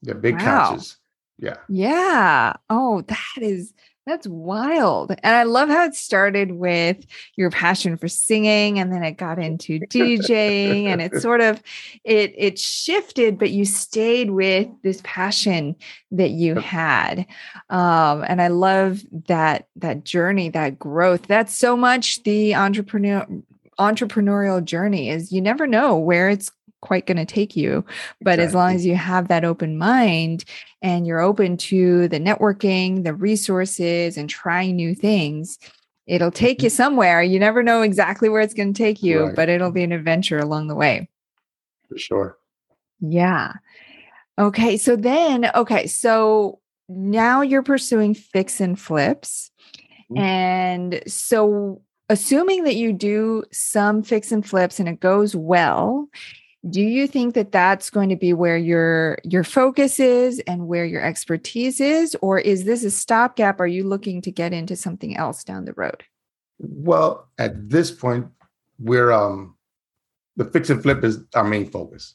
Yeah, 0.00 0.14
big 0.14 0.36
wow. 0.36 0.70
couches. 0.70 0.96
Yeah. 1.38 1.56
Yeah. 1.68 2.54
Oh, 2.70 3.02
that 3.02 3.42
is 3.42 3.72
that's 4.06 4.26
wild. 4.26 5.12
And 5.22 5.34
I 5.34 5.44
love 5.44 5.70
how 5.70 5.86
it 5.86 5.94
started 5.94 6.52
with 6.52 7.06
your 7.36 7.50
passion 7.50 7.96
for 7.96 8.06
singing 8.06 8.78
and 8.78 8.92
then 8.92 9.02
it 9.02 9.12
got 9.12 9.38
into 9.38 9.80
DJing 9.80 10.84
and 10.84 11.00
it 11.00 11.16
sort 11.22 11.40
of 11.40 11.62
it 12.04 12.34
it 12.36 12.58
shifted 12.58 13.38
but 13.38 13.50
you 13.50 13.64
stayed 13.64 14.30
with 14.30 14.68
this 14.82 15.00
passion 15.04 15.74
that 16.10 16.32
you 16.32 16.56
had. 16.56 17.26
Um 17.70 18.24
and 18.28 18.42
I 18.42 18.48
love 18.48 19.00
that 19.26 19.68
that 19.76 20.04
journey, 20.04 20.50
that 20.50 20.78
growth. 20.78 21.26
That's 21.26 21.54
so 21.54 21.74
much 21.76 22.22
the 22.24 22.54
entrepreneur 22.54 23.26
entrepreneurial 23.78 24.62
journey 24.64 25.08
is 25.08 25.32
you 25.32 25.40
never 25.40 25.66
know 25.66 25.96
where 25.96 26.28
it's 26.28 26.50
quite 26.84 27.06
going 27.06 27.16
to 27.16 27.24
take 27.24 27.56
you. 27.56 27.84
But 28.20 28.34
exactly. 28.34 28.44
as 28.44 28.54
long 28.54 28.74
as 28.74 28.86
you 28.86 28.94
have 28.94 29.28
that 29.28 29.44
open 29.44 29.78
mind 29.78 30.44
and 30.82 31.06
you're 31.06 31.20
open 31.20 31.56
to 31.56 32.08
the 32.08 32.20
networking, 32.20 33.04
the 33.04 33.14
resources, 33.14 34.16
and 34.16 34.28
trying 34.28 34.76
new 34.76 34.94
things, 34.94 35.58
it'll 36.06 36.30
take 36.30 36.62
you 36.62 36.68
mm-hmm. 36.68 36.76
somewhere. 36.76 37.22
You 37.22 37.40
never 37.40 37.62
know 37.62 37.82
exactly 37.82 38.28
where 38.28 38.42
it's 38.42 38.54
going 38.54 38.74
to 38.74 38.78
take 38.78 39.02
you, 39.02 39.24
right. 39.24 39.34
but 39.34 39.48
it'll 39.48 39.72
be 39.72 39.82
an 39.82 39.92
adventure 39.92 40.38
along 40.38 40.68
the 40.68 40.74
way. 40.74 41.08
For 41.88 41.98
sure. 41.98 42.38
Yeah. 43.00 43.54
Okay. 44.38 44.76
So 44.76 44.94
then, 44.94 45.50
okay. 45.54 45.86
So 45.86 46.60
now 46.88 47.40
you're 47.40 47.62
pursuing 47.62 48.14
fix 48.14 48.60
and 48.60 48.78
flips. 48.78 49.50
Mm-hmm. 50.10 50.18
And 50.18 51.02
so, 51.06 51.80
assuming 52.10 52.64
that 52.64 52.76
you 52.76 52.92
do 52.92 53.44
some 53.50 54.02
fix 54.02 54.30
and 54.30 54.46
flips 54.46 54.78
and 54.78 54.88
it 54.88 55.00
goes 55.00 55.34
well, 55.34 56.08
do 56.70 56.80
you 56.80 57.06
think 57.06 57.34
that 57.34 57.52
that's 57.52 57.90
going 57.90 58.08
to 58.08 58.16
be 58.16 58.32
where 58.32 58.56
your 58.56 59.18
your 59.22 59.44
focus 59.44 60.00
is 60.00 60.40
and 60.46 60.66
where 60.66 60.84
your 60.84 61.02
expertise 61.02 61.80
is 61.80 62.16
or 62.22 62.38
is 62.38 62.64
this 62.64 62.84
a 62.84 62.90
stopgap 62.90 63.60
are 63.60 63.66
you 63.66 63.84
looking 63.84 64.20
to 64.22 64.30
get 64.30 64.52
into 64.52 64.76
something 64.76 65.16
else 65.16 65.44
down 65.44 65.64
the 65.64 65.74
road 65.74 66.04
well 66.58 67.28
at 67.38 67.68
this 67.68 67.90
point 67.90 68.26
we're 68.78 69.12
um 69.12 69.54
the 70.36 70.44
fix 70.44 70.70
and 70.70 70.82
flip 70.82 71.04
is 71.04 71.18
our 71.34 71.44
main 71.44 71.68
focus 71.68 72.14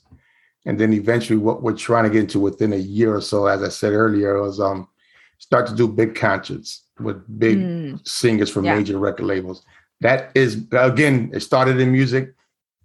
and 0.66 0.80
then 0.80 0.94
eventually 0.94 1.38
what 1.38 1.62
we're 1.62 1.74
trying 1.74 2.04
to 2.04 2.10
get 2.10 2.22
into 2.22 2.40
within 2.40 2.74
a 2.74 2.78
year 2.78 3.16
or 3.16 3.22
so 3.22 3.46
as 3.46 3.62
i 3.64 3.70
said 3.70 3.94
earlier 3.94 4.42
was 4.42 4.60
um 4.60 4.88
start 5.40 5.66
to 5.68 5.76
do 5.76 5.88
big 5.88 6.16
concerts 6.16 6.84
with 7.00 7.40
big 7.40 7.58
mm. 7.58 8.08
singers 8.08 8.50
from 8.50 8.66
yeah. 8.66 8.76
major 8.76 9.00
record 9.00 9.26
labels. 9.26 9.64
That 10.02 10.32
is 10.36 10.66
again, 10.72 11.32
it 11.34 11.42
started 11.42 11.80
in 11.80 11.92
music, 11.92 12.34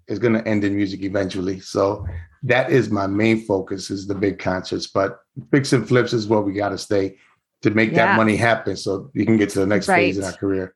it's 0.09 0.19
gonna 0.19 0.43
end 0.47 0.65
in 0.65 0.77
music 0.77 1.03
eventually. 1.03 1.61
So 1.61 2.07
that 2.43 2.71
is 2.71 2.91
my 2.91 3.07
main 3.07 3.45
focus 3.45 3.91
is 3.91 4.07
the 4.07 4.15
big 4.15 4.39
concerts. 4.39 4.87
But 4.87 5.21
fix 5.51 5.73
and 5.73 5.87
flips 5.87 6.13
is 6.13 6.29
where 6.29 6.41
we 6.41 6.53
gotta 6.53 6.79
stay 6.79 7.17
to 7.63 7.71
make 7.71 7.93
yeah. 7.93 8.07
that 8.07 8.17
money 8.17 8.37
happen 8.37 8.77
so 8.77 9.11
you 9.15 9.25
can 9.25 9.37
get 9.37 9.49
to 9.51 9.61
the 9.61 9.67
next 9.67 9.89
right. 9.89 9.97
phase 9.97 10.19
in 10.19 10.25
our 10.25 10.33
career. 10.33 10.75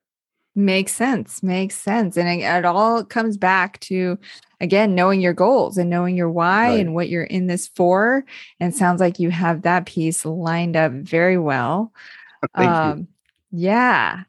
Makes 0.54 0.92
sense. 0.92 1.42
Makes 1.42 1.76
sense. 1.76 2.16
And 2.16 2.28
it, 2.28 2.44
it, 2.44 2.64
all 2.64 3.04
comes 3.04 3.36
back 3.36 3.78
to, 3.80 4.18
again, 4.60 4.94
knowing 4.94 5.20
your 5.20 5.32
goals 5.32 5.78
and 5.78 5.88
knowing 5.88 6.16
your 6.16 6.30
why 6.30 6.70
right. 6.70 6.80
and 6.80 6.96
what 6.96 7.08
you're 7.08 7.22
in 7.22 7.46
this 7.46 7.68
for. 7.68 8.24
And 8.58 8.74
sounds 8.74 9.00
like 9.00 9.20
you 9.20 9.30
have 9.30 9.62
that 9.62 9.86
piece 9.86 10.24
lined 10.24 10.76
up 10.76 10.90
very 10.90 11.38
well. 11.38 11.92
Thank 12.56 12.70
um, 12.70 12.98
you. 12.98 13.06
Yeah. 13.52 14.22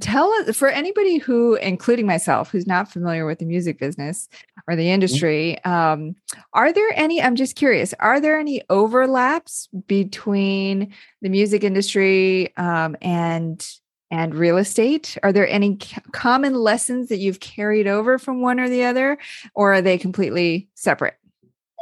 Tell 0.00 0.30
us 0.32 0.56
for 0.56 0.68
anybody 0.68 1.18
who, 1.18 1.56
including 1.56 2.06
myself, 2.06 2.50
who's 2.50 2.66
not 2.66 2.90
familiar 2.90 3.26
with 3.26 3.38
the 3.38 3.44
music 3.44 3.78
business 3.78 4.28
or 4.66 4.76
the 4.76 4.82
mm-hmm. 4.82 4.94
industry, 4.94 5.64
um, 5.64 6.16
are 6.54 6.72
there 6.72 6.90
any? 6.94 7.20
I'm 7.20 7.36
just 7.36 7.54
curious. 7.54 7.92
Are 8.00 8.18
there 8.18 8.38
any 8.38 8.62
overlaps 8.70 9.68
between 9.86 10.94
the 11.20 11.28
music 11.28 11.64
industry 11.64 12.56
um, 12.56 12.96
and 13.02 13.66
and 14.10 14.34
real 14.34 14.56
estate? 14.56 15.18
Are 15.22 15.32
there 15.32 15.48
any 15.48 15.76
common 16.12 16.54
lessons 16.54 17.08
that 17.08 17.18
you've 17.18 17.40
carried 17.40 17.86
over 17.86 18.18
from 18.18 18.40
one 18.40 18.60
or 18.60 18.70
the 18.70 18.84
other, 18.84 19.18
or 19.54 19.74
are 19.74 19.82
they 19.82 19.98
completely 19.98 20.68
separate? 20.74 21.14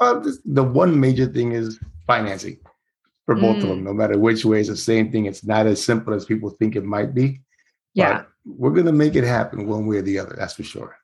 Uh, 0.00 0.20
the 0.44 0.64
one 0.64 0.98
major 0.98 1.26
thing 1.26 1.52
is 1.52 1.78
financing 2.06 2.58
for 3.26 3.36
both 3.36 3.58
mm. 3.58 3.62
of 3.62 3.68
them, 3.68 3.84
no 3.84 3.92
matter 3.92 4.18
which 4.18 4.44
way, 4.44 4.60
it's 4.60 4.68
the 4.68 4.76
same 4.76 5.12
thing. 5.12 5.26
It's 5.26 5.44
not 5.44 5.66
as 5.66 5.82
simple 5.82 6.12
as 6.14 6.24
people 6.24 6.50
think 6.50 6.74
it 6.74 6.84
might 6.84 7.14
be. 7.14 7.40
Yeah. 7.94 8.24
we're 8.44 8.70
going 8.70 8.86
to 8.86 8.92
make 8.92 9.14
it 9.14 9.24
happen 9.24 9.66
one 9.66 9.86
way 9.86 9.98
or 9.98 10.02
the 10.02 10.18
other. 10.18 10.34
That's 10.36 10.54
for 10.54 10.62
sure. 10.62 10.96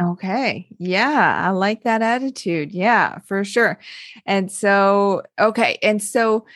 Okay. 0.00 0.66
Yeah. 0.78 1.46
I 1.46 1.50
like 1.50 1.84
that 1.84 2.02
attitude. 2.02 2.72
Yeah, 2.72 3.18
for 3.18 3.44
sure. 3.44 3.78
And 4.24 4.50
so, 4.50 5.22
okay. 5.38 5.78
And 5.82 6.02
so, 6.02 6.46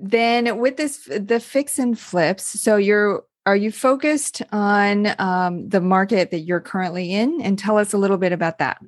then 0.00 0.58
with 0.58 0.76
this 0.76 1.08
the 1.10 1.40
fix 1.40 1.78
and 1.78 1.98
flips 1.98 2.44
so 2.44 2.76
you're 2.76 3.24
are 3.46 3.56
you 3.56 3.72
focused 3.72 4.42
on 4.52 5.08
um, 5.18 5.68
the 5.68 5.80
market 5.80 6.30
that 6.30 6.40
you're 6.40 6.60
currently 6.60 7.12
in 7.14 7.40
and 7.40 7.58
tell 7.58 7.78
us 7.78 7.92
a 7.92 7.98
little 7.98 8.16
bit 8.18 8.32
about 8.32 8.58
that 8.58 8.80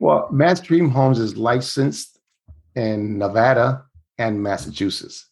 well 0.00 0.28
mass 0.32 0.60
dream 0.60 0.90
homes 0.90 1.20
is 1.20 1.36
licensed 1.36 2.18
in 2.74 3.16
nevada 3.16 3.84
and 4.18 4.42
massachusetts 4.42 5.27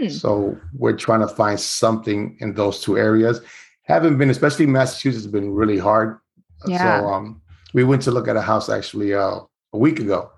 mm. 0.00 0.10
so 0.10 0.56
we're 0.74 0.96
trying 0.96 1.20
to 1.20 1.28
find 1.28 1.58
something 1.58 2.36
in 2.40 2.54
those 2.54 2.80
two 2.80 2.98
areas 2.98 3.40
haven't 3.82 4.18
been 4.18 4.30
especially 4.30 4.66
massachusetts 4.66 5.24
has 5.24 5.32
been 5.32 5.52
really 5.52 5.78
hard 5.78 6.18
yeah. 6.66 7.00
so 7.00 7.06
um, 7.06 7.40
we 7.74 7.84
went 7.84 8.02
to 8.02 8.10
look 8.10 8.28
at 8.28 8.36
a 8.36 8.42
house 8.42 8.68
actually 8.68 9.14
uh, 9.14 9.40
a 9.72 9.78
week 9.78 9.98
ago 9.98 10.30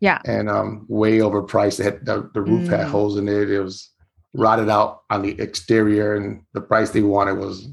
yeah. 0.00 0.20
And 0.24 0.48
um, 0.48 0.86
way 0.88 1.18
overpriced. 1.18 1.78
It 1.78 1.84
had, 1.84 2.06
the, 2.06 2.30
the 2.32 2.40
roof 2.40 2.68
mm. 2.68 2.76
had 2.76 2.86
holes 2.86 3.18
in 3.18 3.28
it. 3.28 3.50
It 3.50 3.60
was 3.60 3.90
rotted 4.32 4.68
out 4.68 5.02
on 5.10 5.22
the 5.22 5.38
exterior, 5.40 6.16
and 6.16 6.42
the 6.54 6.60
price 6.60 6.90
they 6.90 7.02
wanted 7.02 7.34
was 7.34 7.68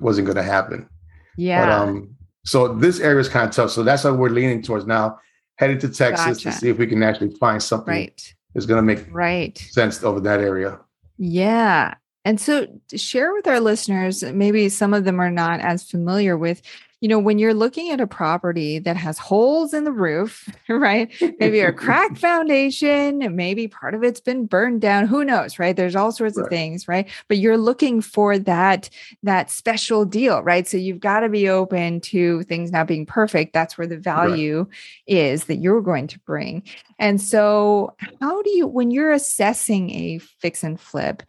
wasn't 0.00 0.26
going 0.26 0.36
to 0.36 0.42
happen. 0.42 0.88
Yeah. 1.36 1.64
But 1.64 1.72
um, 1.72 2.16
so 2.44 2.74
this 2.74 3.00
area 3.00 3.20
is 3.20 3.28
kind 3.28 3.48
of 3.48 3.54
tough. 3.54 3.70
So 3.70 3.82
that's 3.82 4.04
what 4.04 4.16
we're 4.16 4.30
leaning 4.30 4.62
towards 4.62 4.86
now. 4.86 5.18
Headed 5.56 5.80
to 5.80 5.88
Texas 5.88 6.38
gotcha. 6.38 6.50
to 6.50 6.52
see 6.52 6.68
if 6.68 6.78
we 6.78 6.86
can 6.86 7.02
actually 7.02 7.34
find 7.34 7.62
something 7.62 7.92
right. 7.92 8.34
That's 8.58 8.66
going 8.66 8.84
to 8.84 8.94
make 8.94 9.06
right 9.12 9.56
sense 9.56 10.02
over 10.02 10.18
that 10.18 10.40
area. 10.40 10.80
Yeah. 11.16 11.94
And 12.24 12.40
so 12.40 12.66
share 12.96 13.32
with 13.32 13.46
our 13.46 13.60
listeners, 13.60 14.24
maybe 14.24 14.68
some 14.68 14.92
of 14.94 15.04
them 15.04 15.20
are 15.20 15.30
not 15.30 15.60
as 15.60 15.88
familiar 15.88 16.36
with 16.36 16.60
you 17.00 17.08
know, 17.08 17.18
when 17.18 17.38
you're 17.38 17.54
looking 17.54 17.90
at 17.90 18.00
a 18.00 18.06
property 18.06 18.78
that 18.80 18.96
has 18.96 19.18
holes 19.18 19.72
in 19.72 19.84
the 19.84 19.92
roof, 19.92 20.48
right? 20.68 21.12
Maybe 21.38 21.60
a 21.60 21.72
cracked 21.84 22.18
foundation, 22.18 23.34
maybe 23.36 23.68
part 23.68 23.94
of 23.94 24.02
it's 24.02 24.20
been 24.20 24.46
burned 24.46 24.80
down, 24.80 25.06
who 25.06 25.24
knows, 25.24 25.58
right? 25.58 25.76
There's 25.76 25.96
all 25.96 26.12
sorts 26.12 26.36
right. 26.36 26.44
of 26.44 26.50
things, 26.50 26.88
right? 26.88 27.08
But 27.28 27.38
you're 27.38 27.58
looking 27.58 28.00
for 28.00 28.38
that 28.38 28.90
that 29.22 29.50
special 29.50 30.04
deal, 30.04 30.42
right? 30.42 30.66
So 30.66 30.76
you've 30.76 31.00
got 31.00 31.20
to 31.20 31.28
be 31.28 31.48
open 31.48 32.00
to 32.02 32.42
things 32.44 32.72
not 32.72 32.86
being 32.86 33.06
perfect. 33.06 33.52
That's 33.52 33.78
where 33.78 33.86
the 33.86 33.98
value 33.98 34.58
right. 34.58 34.68
is 35.06 35.44
that 35.44 35.56
you're 35.56 35.82
going 35.82 36.08
to 36.08 36.18
bring. 36.20 36.62
And 36.98 37.20
so, 37.20 37.94
how 38.20 38.42
do 38.42 38.50
you 38.50 38.66
when 38.66 38.90
you're 38.90 39.12
assessing 39.12 39.90
a 39.90 40.18
fix 40.18 40.64
and 40.64 40.80
flip, 40.80 41.22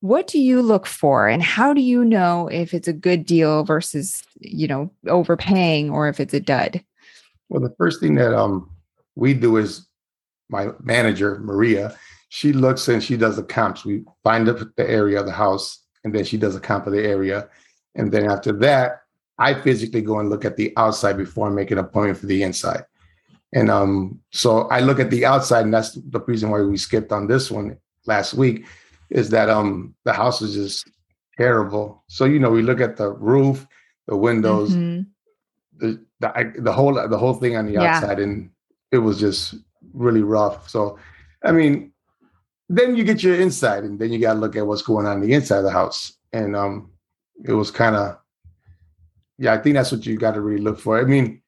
what 0.00 0.26
do 0.26 0.38
you 0.38 0.62
look 0.62 0.86
for 0.86 1.28
and 1.28 1.42
how 1.42 1.74
do 1.74 1.80
you 1.80 2.04
know 2.04 2.48
if 2.48 2.72
it's 2.72 2.88
a 2.88 2.92
good 2.92 3.24
deal 3.24 3.64
versus 3.64 4.22
you 4.40 4.66
know 4.66 4.90
overpaying 5.06 5.90
or 5.90 6.08
if 6.08 6.20
it's 6.20 6.34
a 6.34 6.40
dud? 6.40 6.82
Well 7.48 7.60
the 7.60 7.74
first 7.78 8.00
thing 8.00 8.14
that 8.16 8.34
um 8.34 8.70
we 9.14 9.34
do 9.34 9.56
is 9.56 9.86
my 10.48 10.68
manager 10.82 11.38
maria 11.40 11.94
she 12.30 12.52
looks 12.52 12.86
and 12.86 13.02
she 13.02 13.16
does 13.16 13.34
the 13.34 13.42
comps. 13.42 13.84
We 13.84 14.04
find 14.22 14.48
up 14.48 14.58
the 14.76 14.88
area 14.88 15.18
of 15.18 15.26
the 15.26 15.32
house 15.32 15.84
and 16.04 16.14
then 16.14 16.24
she 16.24 16.36
does 16.36 16.54
a 16.54 16.60
comp 16.60 16.86
of 16.86 16.92
the 16.92 17.04
area. 17.04 17.48
And 17.94 18.10
then 18.10 18.30
after 18.30 18.52
that 18.60 19.02
i 19.38 19.54
physically 19.54 20.02
go 20.02 20.18
and 20.18 20.28
look 20.28 20.44
at 20.44 20.56
the 20.56 20.72
outside 20.76 21.16
before 21.16 21.46
i 21.46 21.50
make 21.50 21.70
an 21.70 21.78
appointment 21.78 22.18
for 22.18 22.26
the 22.26 22.42
inside. 22.42 22.84
And 23.52 23.68
um 23.68 24.20
so 24.32 24.62
i 24.68 24.80
look 24.80 24.98
at 24.98 25.10
the 25.10 25.26
outside 25.26 25.64
and 25.64 25.74
that's 25.74 25.92
the 25.92 26.20
reason 26.20 26.48
why 26.48 26.62
we 26.62 26.78
skipped 26.78 27.12
on 27.12 27.26
this 27.26 27.50
one 27.50 27.76
last 28.06 28.32
week 28.32 28.64
is 29.10 29.30
that 29.30 29.50
um 29.50 29.94
the 30.04 30.12
house 30.12 30.42
is 30.42 30.54
just 30.54 30.90
terrible. 31.36 32.04
So 32.08 32.24
you 32.24 32.38
know, 32.38 32.50
we 32.50 32.62
look 32.62 32.80
at 32.80 32.96
the 32.96 33.10
roof, 33.10 33.66
the 34.06 34.16
windows, 34.16 34.70
mm-hmm. 34.70 35.02
the, 35.78 36.04
the 36.20 36.52
the 36.58 36.72
whole 36.72 36.94
the 36.94 37.18
whole 37.18 37.34
thing 37.34 37.56
on 37.56 37.66
the 37.66 37.72
yeah. 37.72 37.96
outside, 37.96 38.20
and 38.20 38.50
it 38.92 38.98
was 38.98 39.18
just 39.18 39.54
really 39.92 40.22
rough. 40.22 40.68
So, 40.68 40.98
I 41.44 41.52
mean, 41.52 41.92
then 42.68 42.96
you 42.96 43.04
get 43.04 43.22
your 43.22 43.40
inside, 43.40 43.84
and 43.84 43.98
then 43.98 44.12
you 44.12 44.20
got 44.20 44.34
to 44.34 44.38
look 44.38 44.56
at 44.56 44.66
what's 44.66 44.82
going 44.82 45.06
on, 45.06 45.16
on 45.16 45.20
the 45.20 45.32
inside 45.32 45.58
of 45.58 45.64
the 45.64 45.70
house, 45.70 46.12
and 46.32 46.54
um, 46.54 46.92
it 47.44 47.52
was 47.52 47.70
kind 47.70 47.96
of, 47.96 48.18
yeah, 49.38 49.54
I 49.54 49.58
think 49.58 49.74
that's 49.74 49.92
what 49.92 50.06
you 50.06 50.18
got 50.18 50.34
to 50.34 50.40
really 50.40 50.62
look 50.62 50.78
for. 50.78 51.00
I 51.00 51.04
mean, 51.04 51.42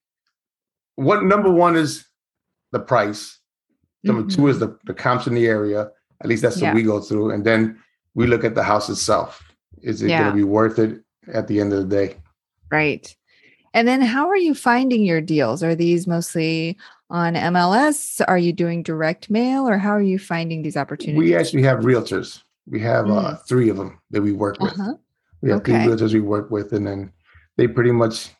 what 0.96 1.22
number 1.24 1.50
one 1.50 1.76
is 1.76 2.04
the 2.72 2.80
price. 2.80 3.38
Number 4.04 4.22
mm-hmm. 4.22 4.42
two 4.42 4.48
is 4.48 4.58
the 4.58 4.78
the 4.84 4.94
comps 4.94 5.26
in 5.26 5.34
the 5.34 5.46
area. 5.46 5.90
At 6.22 6.28
least 6.28 6.42
that's 6.42 6.60
yeah. 6.60 6.68
what 6.68 6.76
we 6.76 6.82
go 6.82 7.00
through. 7.00 7.30
And 7.30 7.44
then 7.44 7.78
we 8.14 8.26
look 8.26 8.44
at 8.44 8.54
the 8.54 8.62
house 8.62 8.88
itself. 8.88 9.42
Is 9.82 10.02
it 10.02 10.10
yeah. 10.10 10.20
going 10.20 10.30
to 10.30 10.36
be 10.36 10.44
worth 10.44 10.78
it 10.78 11.00
at 11.32 11.48
the 11.48 11.60
end 11.60 11.72
of 11.72 11.88
the 11.88 11.96
day? 11.96 12.16
Right. 12.70 13.14
And 13.74 13.88
then 13.88 14.00
how 14.00 14.28
are 14.28 14.36
you 14.36 14.54
finding 14.54 15.02
your 15.02 15.20
deals? 15.20 15.62
Are 15.62 15.74
these 15.74 16.06
mostly 16.06 16.76
on 17.10 17.34
MLS? 17.34 18.22
Are 18.28 18.38
you 18.38 18.52
doing 18.52 18.82
direct 18.82 19.30
mail 19.30 19.68
or 19.68 19.78
how 19.78 19.90
are 19.90 20.02
you 20.02 20.18
finding 20.18 20.62
these 20.62 20.76
opportunities? 20.76 21.18
We 21.18 21.34
actually 21.34 21.62
have 21.62 21.80
realtors. 21.80 22.42
We 22.66 22.80
have 22.80 23.06
uh, 23.06 23.08
mm. 23.08 23.24
uh, 23.24 23.36
three 23.48 23.68
of 23.68 23.76
them 23.76 24.00
that 24.10 24.22
we 24.22 24.32
work 24.32 24.60
with. 24.60 24.72
Uh-huh. 24.72 24.94
We 25.40 25.50
have 25.50 25.60
okay. 25.60 25.84
three 25.84 25.92
realtors 25.92 26.12
we 26.12 26.20
work 26.20 26.50
with, 26.50 26.72
and 26.72 26.86
then 26.86 27.12
they 27.56 27.66
pretty 27.66 27.90
much, 27.90 28.30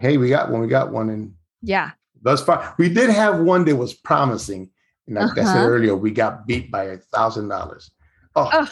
hey, 0.00 0.16
we 0.16 0.30
got 0.30 0.50
one, 0.50 0.60
we 0.62 0.68
got 0.68 0.90
one, 0.90 1.10
and 1.10 1.34
yeah, 1.60 1.90
thus 2.22 2.42
far 2.42 2.74
we 2.78 2.88
did 2.88 3.10
have 3.10 3.40
one 3.40 3.64
that 3.66 3.76
was 3.76 3.92
promising, 3.92 4.70
and 5.08 5.16
like 5.16 5.38
uh-huh. 5.38 5.40
I 5.40 5.52
said 5.52 5.66
earlier, 5.66 5.96
we 5.96 6.10
got 6.10 6.46
beat 6.46 6.70
by 6.70 6.84
a 6.84 6.98
thousand 6.98 7.48
dollars. 7.48 7.90
Oh, 8.36 8.68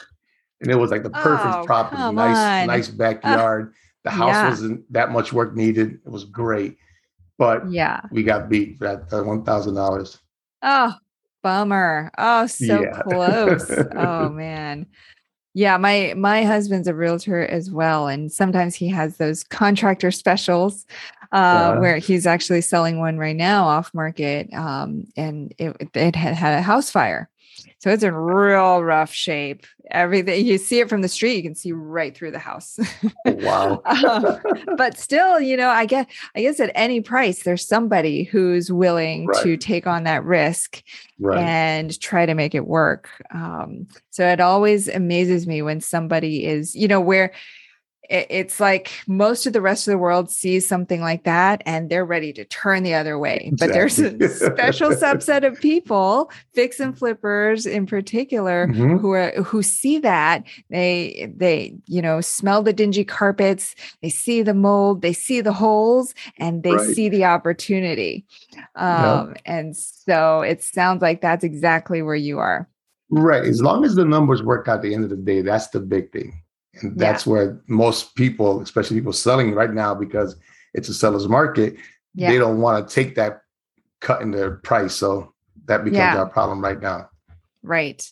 and 0.61 0.71
it 0.71 0.76
was 0.76 0.90
like 0.90 1.02
the 1.02 1.11
perfect 1.11 1.55
oh, 1.55 1.64
property, 1.64 2.00
nice, 2.14 2.62
on. 2.62 2.66
nice 2.66 2.88
backyard. 2.88 3.69
Uh, 3.69 3.76
the 4.05 4.11
house 4.11 4.35
yeah. 4.35 4.49
wasn't 4.49 4.93
that 4.93 5.11
much 5.11 5.33
work 5.33 5.57
needed. 5.57 5.99
It 6.05 6.11
was 6.11 6.25
great, 6.25 6.76
but 7.38 7.69
yeah, 7.71 8.02
we 8.11 8.23
got 8.23 8.49
beat 8.49 8.78
for 8.78 8.85
that 9.11 9.26
one 9.26 9.45
thousand 9.45 9.75
dollars. 9.75 10.19
Oh, 10.62 10.93
bummer! 11.43 12.11
Oh, 12.19 12.47
so 12.47 12.83
yeah. 12.83 13.02
close. 13.02 13.71
oh 13.97 14.28
man. 14.33 14.87
Yeah, 15.55 15.78
my 15.78 16.12
my 16.14 16.45
husband's 16.45 16.87
a 16.87 16.95
realtor 16.95 17.47
as 17.47 17.71
well, 17.71 18.09
and 18.09 18.31
sometimes 18.31 18.75
he 18.75 18.88
has 18.88 19.16
those 19.16 19.43
contractor 19.43 20.11
specials 20.11 20.85
uh, 21.33 21.73
yeah. 21.75 21.78
where 21.78 21.99
he's 21.99 22.26
actually 22.26 22.61
selling 22.61 22.99
one 22.99 23.18
right 23.18 23.37
now 23.37 23.64
off 23.64 23.92
market, 23.95 24.52
um, 24.52 25.04
and 25.16 25.54
it, 25.59 25.76
it 25.95 26.16
had 26.16 26.35
had 26.35 26.59
a 26.59 26.62
house 26.62 26.90
fire, 26.90 27.28
so 27.78 27.90
it's 27.90 28.02
in 28.02 28.14
real 28.14 28.83
rough 28.83 29.12
shape. 29.12 29.66
Everything 29.90 30.45
you 30.45 30.59
see 30.59 30.80
it 30.80 30.88
from 30.88 31.02
the 31.02 31.09
street, 31.09 31.37
you 31.37 31.42
can 31.42 31.54
see 31.54 31.73
right 31.73 32.16
through 32.16 32.33
the 32.33 32.38
house. 32.38 32.78
Oh, 33.25 33.33
wow. 33.35 33.83
um, 33.87 34.76
but 34.76 34.99
still, 34.99 35.38
you 35.40 35.56
know, 35.56 35.68
I 35.68 35.87
guess 35.87 36.06
I 36.35 36.40
guess 36.40 36.59
at 36.59 36.73
any 36.75 37.00
price, 37.00 37.42
there's 37.42 37.66
somebody 37.66 38.25
who's 38.25 38.73
willing 38.73 39.26
right. 39.26 39.42
to 39.42 39.56
take 39.56 39.87
on 39.87 40.04
that 40.04 40.25
risk 40.25 40.83
right. 41.21 41.38
and 41.38 42.00
try 42.00 42.26
to 42.26 42.35
make 42.35 42.54
it 42.54 42.66
work. 42.66 43.09
Um, 43.33 43.87
so 44.11 44.26
it 44.26 44.40
always 44.40 44.88
amazes 44.88 45.47
me 45.47 45.62
when 45.62 45.80
somebody 45.80 46.47
is, 46.47 46.75
you 46.75 46.88
know, 46.88 47.00
where 47.00 47.33
it's 48.10 48.60
like 48.60 48.90
most 49.06 49.46
of 49.46 49.52
the 49.52 49.60
rest 49.60 49.86
of 49.86 49.92
the 49.92 49.98
world 49.98 50.30
sees 50.30 50.66
something 50.66 51.00
like 51.00 51.25
that 51.25 51.62
and 51.66 51.90
they're 51.90 52.04
ready 52.04 52.32
to 52.32 52.44
turn 52.44 52.82
the 52.82 52.94
other 52.94 53.18
way. 53.18 53.52
But 53.58 53.72
there's 53.72 53.98
a 53.98 54.28
special 54.28 54.90
subset 54.90 55.46
of 55.46 55.60
people, 55.60 56.30
fix 56.54 56.80
and 56.80 56.96
flippers 56.96 57.66
in 57.66 57.86
particular, 57.86 58.68
mm-hmm. 58.68 58.96
who 58.96 59.10
are 59.12 59.30
who 59.42 59.62
see 59.62 59.98
that. 59.98 60.44
They 60.70 61.32
they, 61.34 61.76
you 61.86 62.02
know, 62.02 62.20
smell 62.20 62.62
the 62.62 62.72
dingy 62.72 63.04
carpets, 63.04 63.75
they 64.02 64.10
see 64.10 64.42
the 64.42 64.54
mold, 64.54 65.02
they 65.02 65.12
see 65.12 65.40
the 65.40 65.52
holes, 65.52 66.14
and 66.38 66.62
they 66.62 66.72
right. 66.72 66.94
see 66.94 67.08
the 67.08 67.25
opportunity. 67.25 68.25
Um, 68.75 69.28
yep. 69.28 69.42
and 69.46 69.76
so 69.76 70.40
it 70.40 70.62
sounds 70.62 71.02
like 71.02 71.20
that's 71.20 71.44
exactly 71.44 72.02
where 72.02 72.14
you 72.14 72.38
are. 72.38 72.68
Right. 73.10 73.44
As 73.44 73.62
long 73.62 73.84
as 73.84 73.94
the 73.94 74.04
numbers 74.04 74.42
work 74.42 74.68
out 74.68 74.76
at 74.76 74.82
the 74.82 74.94
end 74.94 75.04
of 75.04 75.10
the 75.10 75.16
day, 75.16 75.42
that's 75.42 75.68
the 75.68 75.80
big 75.80 76.12
thing. 76.12 76.42
And 76.83 76.99
that's 76.99 77.26
yeah. 77.26 77.33
where 77.33 77.61
most 77.66 78.14
people, 78.16 78.61
especially 78.61 78.97
people 78.99 79.12
selling 79.12 79.54
right 79.54 79.73
now, 79.73 79.95
because 79.95 80.37
it's 80.75 80.88
a 80.88 80.95
seller's 80.95 81.28
market, 81.28 81.76
yeah. 82.14 82.30
they 82.30 82.38
don't 82.38 82.61
want 82.61 82.87
to 82.87 82.95
take 82.95 83.14
that 83.14 83.42
cut 84.00 84.21
in 84.23 84.30
their 84.30 84.52
price. 84.56 84.95
So 84.95 85.33
that 85.66 85.85
becomes 85.85 85.99
yeah. 85.99 86.18
our 86.18 86.26
problem 86.26 86.62
right 86.62 86.80
now. 86.80 87.09
Right. 87.62 88.11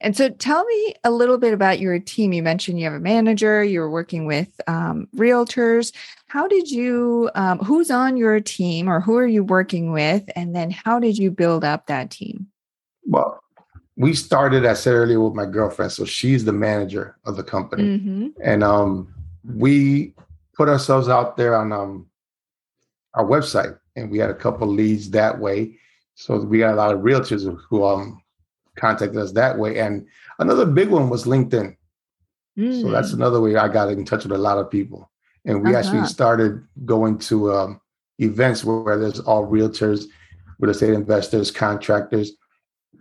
And 0.00 0.16
so 0.16 0.30
tell 0.30 0.64
me 0.64 0.94
a 1.02 1.10
little 1.10 1.38
bit 1.38 1.52
about 1.52 1.80
your 1.80 1.98
team. 1.98 2.32
You 2.32 2.42
mentioned 2.42 2.78
you 2.78 2.84
have 2.84 2.94
a 2.94 3.00
manager, 3.00 3.64
you're 3.64 3.90
working 3.90 4.26
with 4.26 4.48
um, 4.68 5.08
realtors. 5.16 5.92
How 6.28 6.46
did 6.46 6.70
you, 6.70 7.30
um, 7.34 7.58
who's 7.58 7.90
on 7.90 8.16
your 8.16 8.38
team 8.40 8.88
or 8.88 9.00
who 9.00 9.16
are 9.16 9.26
you 9.26 9.42
working 9.42 9.90
with? 9.90 10.24
And 10.36 10.54
then 10.54 10.70
how 10.70 11.00
did 11.00 11.18
you 11.18 11.30
build 11.30 11.64
up 11.64 11.86
that 11.86 12.10
team? 12.10 12.46
Well, 13.06 13.42
we 13.98 14.14
started, 14.14 14.64
I 14.64 14.74
said 14.74 14.94
earlier, 14.94 15.20
with 15.20 15.34
my 15.34 15.44
girlfriend. 15.44 15.90
So 15.90 16.04
she's 16.04 16.44
the 16.44 16.52
manager 16.52 17.16
of 17.24 17.36
the 17.36 17.42
company. 17.42 17.98
Mm-hmm. 17.98 18.28
And 18.42 18.62
um, 18.62 19.12
we 19.44 20.14
put 20.54 20.68
ourselves 20.68 21.08
out 21.08 21.36
there 21.36 21.56
on 21.56 21.72
um, 21.72 22.06
our 23.14 23.24
website 23.24 23.76
and 23.96 24.08
we 24.08 24.18
had 24.18 24.30
a 24.30 24.34
couple 24.34 24.68
leads 24.68 25.10
that 25.10 25.36
way. 25.40 25.76
So 26.14 26.38
we 26.38 26.60
got 26.60 26.74
a 26.74 26.76
lot 26.76 26.94
of 26.94 27.00
realtors 27.00 27.60
who 27.68 27.84
um, 27.84 28.22
contacted 28.76 29.18
us 29.18 29.32
that 29.32 29.58
way. 29.58 29.80
And 29.80 30.06
another 30.38 30.64
big 30.64 30.90
one 30.90 31.10
was 31.10 31.24
LinkedIn. 31.24 31.76
Mm. 32.56 32.82
So 32.82 32.92
that's 32.92 33.12
another 33.12 33.40
way 33.40 33.56
I 33.56 33.66
got 33.66 33.90
in 33.90 34.04
touch 34.04 34.22
with 34.22 34.32
a 34.32 34.38
lot 34.38 34.58
of 34.58 34.70
people. 34.70 35.10
And 35.44 35.60
we 35.60 35.70
uh-huh. 35.70 35.78
actually 35.78 36.06
started 36.06 36.64
going 36.84 37.18
to 37.20 37.52
um, 37.52 37.80
events 38.20 38.62
where, 38.62 38.78
where 38.78 38.98
there's 38.98 39.18
all 39.18 39.44
realtors, 39.44 40.04
real 40.60 40.70
estate 40.70 40.94
investors, 40.94 41.50
contractors, 41.50 42.30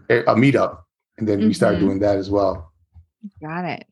a 0.10 0.34
meetup 0.34 0.80
and 1.18 1.28
then 1.28 1.40
mm-hmm. 1.40 1.48
we 1.48 1.54
started 1.54 1.80
doing 1.80 2.00
that 2.00 2.18
as 2.18 2.30
well. 2.30 2.72
Got 3.42 3.66
it. 3.66 3.88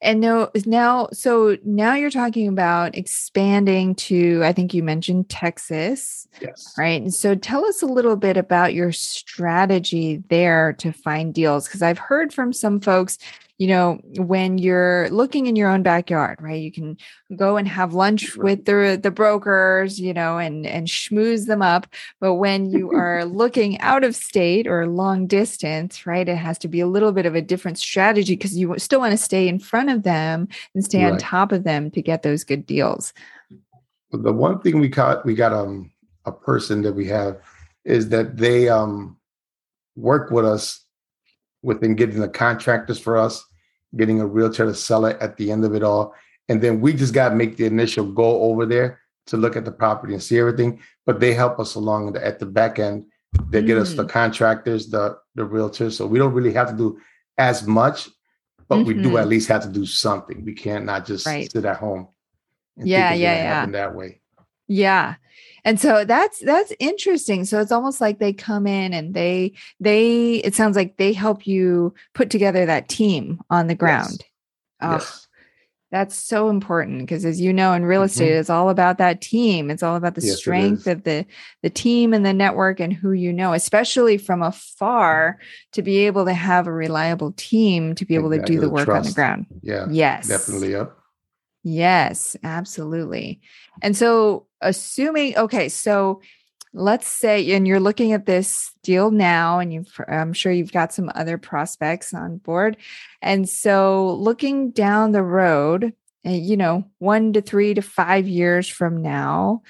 And 0.00 0.20
no 0.20 0.48
now 0.64 1.08
so 1.12 1.56
now 1.64 1.94
you're 1.94 2.08
talking 2.08 2.46
about 2.46 2.96
expanding 2.96 3.96
to 3.96 4.40
i 4.44 4.52
think 4.52 4.72
you 4.72 4.80
mentioned 4.80 5.28
texas 5.28 6.28
yes. 6.40 6.72
right? 6.78 7.02
And 7.02 7.12
so 7.12 7.34
tell 7.34 7.64
us 7.64 7.82
a 7.82 7.86
little 7.86 8.14
bit 8.14 8.36
about 8.36 8.74
your 8.74 8.92
strategy 8.92 10.22
there 10.28 10.74
to 10.74 10.92
find 10.92 11.34
deals 11.34 11.66
because 11.66 11.82
i've 11.82 11.98
heard 11.98 12.32
from 12.32 12.52
some 12.52 12.78
folks 12.78 13.18
you 13.58 13.66
know, 13.66 14.00
when 14.18 14.56
you're 14.56 15.10
looking 15.10 15.46
in 15.46 15.56
your 15.56 15.68
own 15.68 15.82
backyard, 15.82 16.38
right? 16.40 16.62
You 16.62 16.70
can 16.70 16.96
go 17.34 17.56
and 17.56 17.66
have 17.66 17.92
lunch 17.92 18.36
with 18.36 18.64
the 18.64 18.98
the 19.02 19.10
brokers, 19.10 20.00
you 20.00 20.14
know, 20.14 20.38
and 20.38 20.64
and 20.64 20.86
schmooze 20.86 21.46
them 21.46 21.60
up. 21.60 21.88
But 22.20 22.34
when 22.34 22.70
you 22.70 22.92
are 22.92 23.24
looking 23.24 23.80
out 23.80 24.04
of 24.04 24.14
state 24.14 24.68
or 24.68 24.86
long 24.86 25.26
distance, 25.26 26.06
right, 26.06 26.28
it 26.28 26.36
has 26.36 26.56
to 26.58 26.68
be 26.68 26.78
a 26.78 26.86
little 26.86 27.10
bit 27.10 27.26
of 27.26 27.34
a 27.34 27.42
different 27.42 27.78
strategy 27.78 28.36
because 28.36 28.56
you 28.56 28.78
still 28.78 29.00
want 29.00 29.10
to 29.10 29.18
stay 29.18 29.48
in 29.48 29.58
front 29.58 29.90
of 29.90 30.04
them 30.04 30.46
and 30.74 30.84
stay 30.84 31.02
right. 31.02 31.14
on 31.14 31.18
top 31.18 31.50
of 31.50 31.64
them 31.64 31.90
to 31.90 32.00
get 32.00 32.22
those 32.22 32.44
good 32.44 32.64
deals. 32.64 33.12
The 34.12 34.32
one 34.32 34.60
thing 34.60 34.78
we 34.78 34.86
got 34.86 35.26
we 35.26 35.34
got 35.34 35.52
um 35.52 35.90
a 36.26 36.32
person 36.32 36.82
that 36.82 36.92
we 36.92 37.06
have 37.08 37.38
is 37.84 38.08
that 38.10 38.36
they 38.36 38.68
um 38.68 39.16
work 39.96 40.30
with 40.30 40.44
us 40.44 40.84
within 41.62 41.96
getting 41.96 42.20
the 42.20 42.28
contractors 42.28 43.00
for 43.00 43.16
us 43.16 43.47
getting 43.96 44.20
a 44.20 44.26
realtor 44.26 44.66
to 44.66 44.74
sell 44.74 45.06
it 45.06 45.16
at 45.20 45.36
the 45.36 45.50
end 45.50 45.64
of 45.64 45.74
it 45.74 45.82
all. 45.82 46.14
And 46.48 46.60
then 46.60 46.80
we 46.80 46.92
just 46.92 47.14
got 47.14 47.30
to 47.30 47.34
make 47.34 47.56
the 47.56 47.66
initial 47.66 48.04
go 48.10 48.42
over 48.42 48.66
there 48.66 49.00
to 49.26 49.36
look 49.36 49.56
at 49.56 49.64
the 49.64 49.72
property 49.72 50.14
and 50.14 50.22
see 50.22 50.38
everything. 50.38 50.80
But 51.04 51.20
they 51.20 51.34
help 51.34 51.58
us 51.58 51.74
along 51.74 52.16
at 52.16 52.38
the 52.38 52.46
back 52.46 52.78
end. 52.78 53.06
They 53.50 53.62
get 53.62 53.76
mm. 53.76 53.82
us 53.82 53.92
the 53.92 54.04
mm. 54.04 54.08
contractors, 54.08 54.88
the 54.88 55.18
the 55.34 55.42
realtors. 55.42 55.92
So 55.92 56.06
we 56.06 56.18
don't 56.18 56.32
really 56.32 56.54
have 56.54 56.70
to 56.70 56.76
do 56.76 56.98
as 57.36 57.66
much, 57.66 58.08
but 58.68 58.76
mm-hmm. 58.76 58.88
we 58.88 58.94
do 58.94 59.10
mm-hmm. 59.10 59.18
at 59.18 59.28
least 59.28 59.48
have 59.48 59.62
to 59.62 59.68
do 59.68 59.84
something. 59.84 60.44
We 60.44 60.54
can't 60.54 60.86
not 60.86 61.06
just 61.06 61.26
right. 61.26 61.50
sit 61.50 61.64
at 61.64 61.76
home. 61.76 62.08
yeah, 62.76 63.12
yeah, 63.12 63.34
yeah. 63.34 63.66
That 63.66 63.94
way. 63.94 64.20
Yeah 64.66 65.16
and 65.64 65.80
so 65.80 66.04
that's 66.04 66.38
that's 66.40 66.72
interesting 66.78 67.44
so 67.44 67.60
it's 67.60 67.72
almost 67.72 68.00
like 68.00 68.18
they 68.18 68.32
come 68.32 68.66
in 68.66 68.92
and 68.92 69.14
they 69.14 69.52
they 69.80 70.36
it 70.36 70.54
sounds 70.54 70.76
like 70.76 70.96
they 70.96 71.12
help 71.12 71.46
you 71.46 71.94
put 72.14 72.30
together 72.30 72.66
that 72.66 72.88
team 72.88 73.40
on 73.50 73.66
the 73.66 73.74
ground 73.74 74.10
yes. 74.10 74.28
Oh, 74.80 74.92
yes. 74.92 75.26
that's 75.90 76.14
so 76.14 76.48
important 76.48 77.00
because 77.00 77.24
as 77.24 77.40
you 77.40 77.52
know 77.52 77.72
in 77.72 77.84
real 77.84 78.02
estate 78.02 78.30
mm-hmm. 78.30 78.40
it's 78.40 78.50
all 78.50 78.70
about 78.70 78.98
that 78.98 79.20
team 79.20 79.70
it's 79.70 79.82
all 79.82 79.96
about 79.96 80.14
the 80.14 80.24
yes, 80.24 80.36
strength 80.36 80.86
of 80.86 81.04
the 81.04 81.26
the 81.62 81.70
team 81.70 82.12
and 82.12 82.24
the 82.24 82.32
network 82.32 82.80
and 82.80 82.92
who 82.92 83.12
you 83.12 83.32
know 83.32 83.52
especially 83.52 84.18
from 84.18 84.42
afar 84.42 85.38
to 85.72 85.82
be 85.82 85.98
able 86.06 86.24
to 86.24 86.34
have 86.34 86.66
a 86.66 86.72
reliable 86.72 87.32
team 87.32 87.94
to 87.94 88.04
be 88.04 88.14
able 88.14 88.32
exactly. 88.32 88.56
to 88.56 88.60
do 88.60 88.66
the 88.66 88.72
work 88.72 88.86
Trust. 88.86 89.06
on 89.06 89.10
the 89.10 89.14
ground 89.14 89.46
yeah 89.62 89.86
yes 89.90 90.28
definitely 90.28 90.72
yep 90.72 90.97
Yes, 91.70 92.34
absolutely. 92.44 93.42
And 93.82 93.94
so, 93.94 94.46
assuming, 94.62 95.36
okay, 95.36 95.68
so 95.68 96.22
let's 96.72 97.06
say, 97.06 97.52
and 97.52 97.68
you're 97.68 97.78
looking 97.78 98.12
at 98.12 98.24
this 98.24 98.72
deal 98.82 99.10
now, 99.10 99.58
and 99.58 99.74
you've, 99.74 100.00
I'm 100.08 100.32
sure 100.32 100.50
you've 100.50 100.72
got 100.72 100.94
some 100.94 101.12
other 101.14 101.36
prospects 101.36 102.14
on 102.14 102.38
board. 102.38 102.78
And 103.20 103.46
so, 103.46 104.14
looking 104.14 104.70
down 104.70 105.12
the 105.12 105.22
road, 105.22 105.92
eh, 106.24 106.36
you 106.36 106.56
know, 106.56 106.84
one 107.00 107.34
to 107.34 107.42
three 107.42 107.74
to 107.74 107.82
five 107.82 108.26
years 108.26 108.66
from 108.66 109.02
now, 109.02 109.60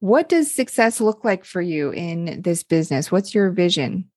what 0.00 0.28
does 0.28 0.52
success 0.52 1.00
look 1.00 1.24
like 1.24 1.44
for 1.44 1.62
you 1.62 1.90
in 1.90 2.42
this 2.42 2.64
business? 2.64 3.12
What's 3.12 3.36
your 3.36 3.50
vision? 3.50 4.10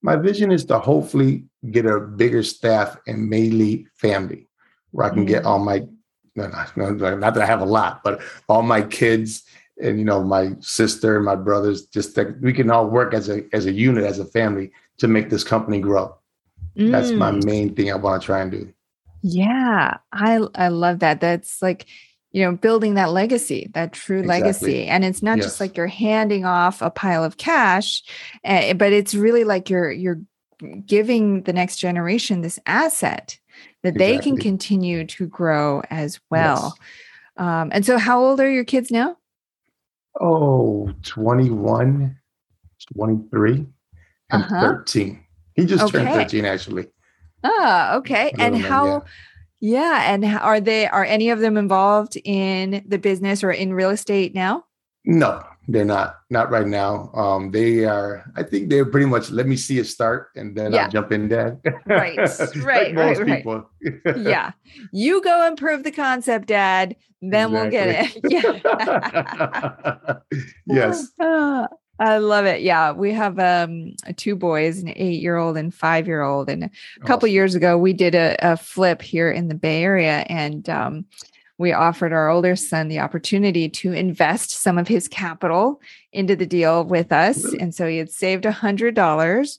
My 0.00 0.16
vision 0.16 0.50
is 0.50 0.64
to 0.66 0.78
hopefully 0.78 1.44
get 1.70 1.84
a 1.84 2.00
bigger 2.00 2.42
staff 2.42 2.96
and 3.06 3.28
mainly 3.28 3.86
family 3.96 4.48
where 4.92 5.04
I 5.04 5.10
can 5.10 5.18
mm-hmm. 5.18 5.26
get 5.26 5.44
all 5.44 5.58
my 5.58 5.82
no, 6.36 6.50
no, 6.76 7.16
not 7.16 7.34
that 7.34 7.42
I 7.42 7.46
have 7.46 7.60
a 7.60 7.66
lot, 7.66 8.02
but 8.02 8.20
all 8.48 8.62
my 8.62 8.82
kids 8.82 9.44
and 9.82 9.98
you 9.98 10.04
know 10.04 10.22
my 10.22 10.52
sister 10.60 11.16
and 11.16 11.24
my 11.24 11.36
brothers, 11.36 11.86
just 11.86 12.14
that 12.14 12.40
we 12.40 12.52
can 12.52 12.70
all 12.70 12.88
work 12.88 13.14
as 13.14 13.28
a 13.28 13.44
as 13.52 13.66
a 13.66 13.72
unit, 13.72 14.04
as 14.04 14.18
a 14.18 14.24
family, 14.24 14.72
to 14.98 15.08
make 15.08 15.30
this 15.30 15.44
company 15.44 15.80
grow. 15.80 16.14
Mm. 16.76 16.90
That's 16.90 17.10
my 17.12 17.32
mm. 17.32 17.44
main 17.44 17.74
thing 17.74 17.90
I 17.90 17.96
want 17.96 18.22
to 18.22 18.26
try 18.26 18.40
and 18.40 18.50
do. 18.50 18.72
Yeah, 19.22 19.98
I 20.12 20.40
I 20.54 20.68
love 20.68 21.00
that. 21.00 21.20
That's 21.20 21.60
like 21.60 21.86
you 22.32 22.44
know 22.44 22.56
building 22.56 22.94
that 22.94 23.10
legacy 23.10 23.70
that 23.74 23.92
true 23.92 24.20
exactly. 24.20 24.40
legacy 24.40 24.86
and 24.86 25.04
it's 25.04 25.22
not 25.22 25.38
yes. 25.38 25.46
just 25.46 25.60
like 25.60 25.76
you're 25.76 25.88
handing 25.88 26.44
off 26.44 26.80
a 26.80 26.88
pile 26.88 27.24
of 27.24 27.36
cash 27.36 28.04
uh, 28.44 28.72
but 28.74 28.92
it's 28.92 29.16
really 29.16 29.42
like 29.42 29.68
you're 29.68 29.90
you're 29.90 30.20
giving 30.86 31.42
the 31.42 31.52
next 31.52 31.76
generation 31.78 32.40
this 32.40 32.60
asset 32.66 33.39
that 33.82 33.96
exactly. 33.96 34.16
they 34.16 34.22
can 34.22 34.36
continue 34.36 35.06
to 35.06 35.26
grow 35.26 35.82
as 35.90 36.20
well. 36.30 36.76
Yes. 36.76 36.86
Um, 37.36 37.70
and 37.72 37.86
so, 37.86 37.98
how 37.98 38.22
old 38.22 38.40
are 38.40 38.50
your 38.50 38.64
kids 38.64 38.90
now? 38.90 39.16
Oh, 40.20 40.92
21, 41.02 42.16
23, 42.94 43.66
and 44.30 44.42
uh-huh. 44.42 44.60
13. 44.60 45.24
He 45.54 45.64
just 45.64 45.84
okay. 45.84 46.04
turned 46.04 46.08
13, 46.08 46.44
actually. 46.44 46.88
Oh, 47.42 47.92
okay. 47.98 48.32
And 48.38 48.56
how? 48.56 49.04
Yeah. 49.60 50.04
yeah. 50.04 50.12
And 50.12 50.24
are 50.24 50.60
they, 50.60 50.86
are 50.86 51.04
any 51.04 51.30
of 51.30 51.40
them 51.40 51.56
involved 51.56 52.18
in 52.24 52.84
the 52.86 52.98
business 52.98 53.42
or 53.42 53.50
in 53.50 53.72
real 53.72 53.90
estate 53.90 54.34
now? 54.34 54.64
No, 55.04 55.42
they're 55.70 55.84
not. 55.84 56.16
Not 56.30 56.50
right 56.50 56.66
now. 56.66 57.10
Um, 57.14 57.50
they 57.50 57.84
are. 57.84 58.24
I 58.36 58.42
think 58.42 58.70
they're 58.70 58.84
pretty 58.84 59.06
much. 59.06 59.30
Let 59.30 59.46
me 59.46 59.56
see 59.56 59.78
it 59.78 59.86
start, 59.86 60.30
and 60.36 60.56
then 60.56 60.72
yeah. 60.72 60.84
I'll 60.84 60.90
jump 60.90 61.12
in, 61.12 61.28
Dad. 61.28 61.60
right, 61.86 62.18
right, 62.56 62.94
right, 62.94 63.44
right. 63.46 63.64
yeah, 64.16 64.52
you 64.92 65.22
go 65.22 65.46
and 65.46 65.56
prove 65.56 65.84
the 65.84 65.92
concept, 65.92 66.48
Dad. 66.48 66.96
Then 67.22 67.54
exactly. 67.54 67.60
we'll 67.60 67.70
get 67.70 67.88
it. 67.88 68.20
Yeah. 69.86 70.14
yes. 70.66 71.10
I 72.00 72.16
love 72.16 72.46
it. 72.46 72.62
Yeah, 72.62 72.92
we 72.92 73.12
have 73.12 73.38
um, 73.38 73.92
two 74.16 74.34
boys, 74.34 74.78
an 74.78 74.88
eight-year-old 74.96 75.58
and 75.58 75.74
five-year-old. 75.74 76.48
And 76.48 76.64
a 76.64 76.70
couple 77.00 77.26
awesome. 77.26 77.34
years 77.34 77.54
ago, 77.54 77.76
we 77.76 77.92
did 77.92 78.14
a, 78.14 78.36
a, 78.40 78.56
flip 78.56 79.02
here 79.02 79.30
in 79.30 79.48
the 79.48 79.54
Bay 79.54 79.82
Area, 79.82 80.24
and 80.30 80.66
um, 80.70 81.04
we 81.60 81.74
offered 81.74 82.10
our 82.10 82.30
older 82.30 82.56
son 82.56 82.88
the 82.88 83.00
opportunity 83.00 83.68
to 83.68 83.92
invest 83.92 84.50
some 84.50 84.78
of 84.78 84.88
his 84.88 85.08
capital 85.08 85.78
into 86.10 86.34
the 86.34 86.46
deal 86.46 86.84
with 86.84 87.12
us. 87.12 87.44
And 87.52 87.74
so 87.74 87.86
he 87.86 87.98
had 87.98 88.10
saved 88.10 88.46
a 88.46 88.50
hundred 88.50 88.94
dollars. 88.94 89.58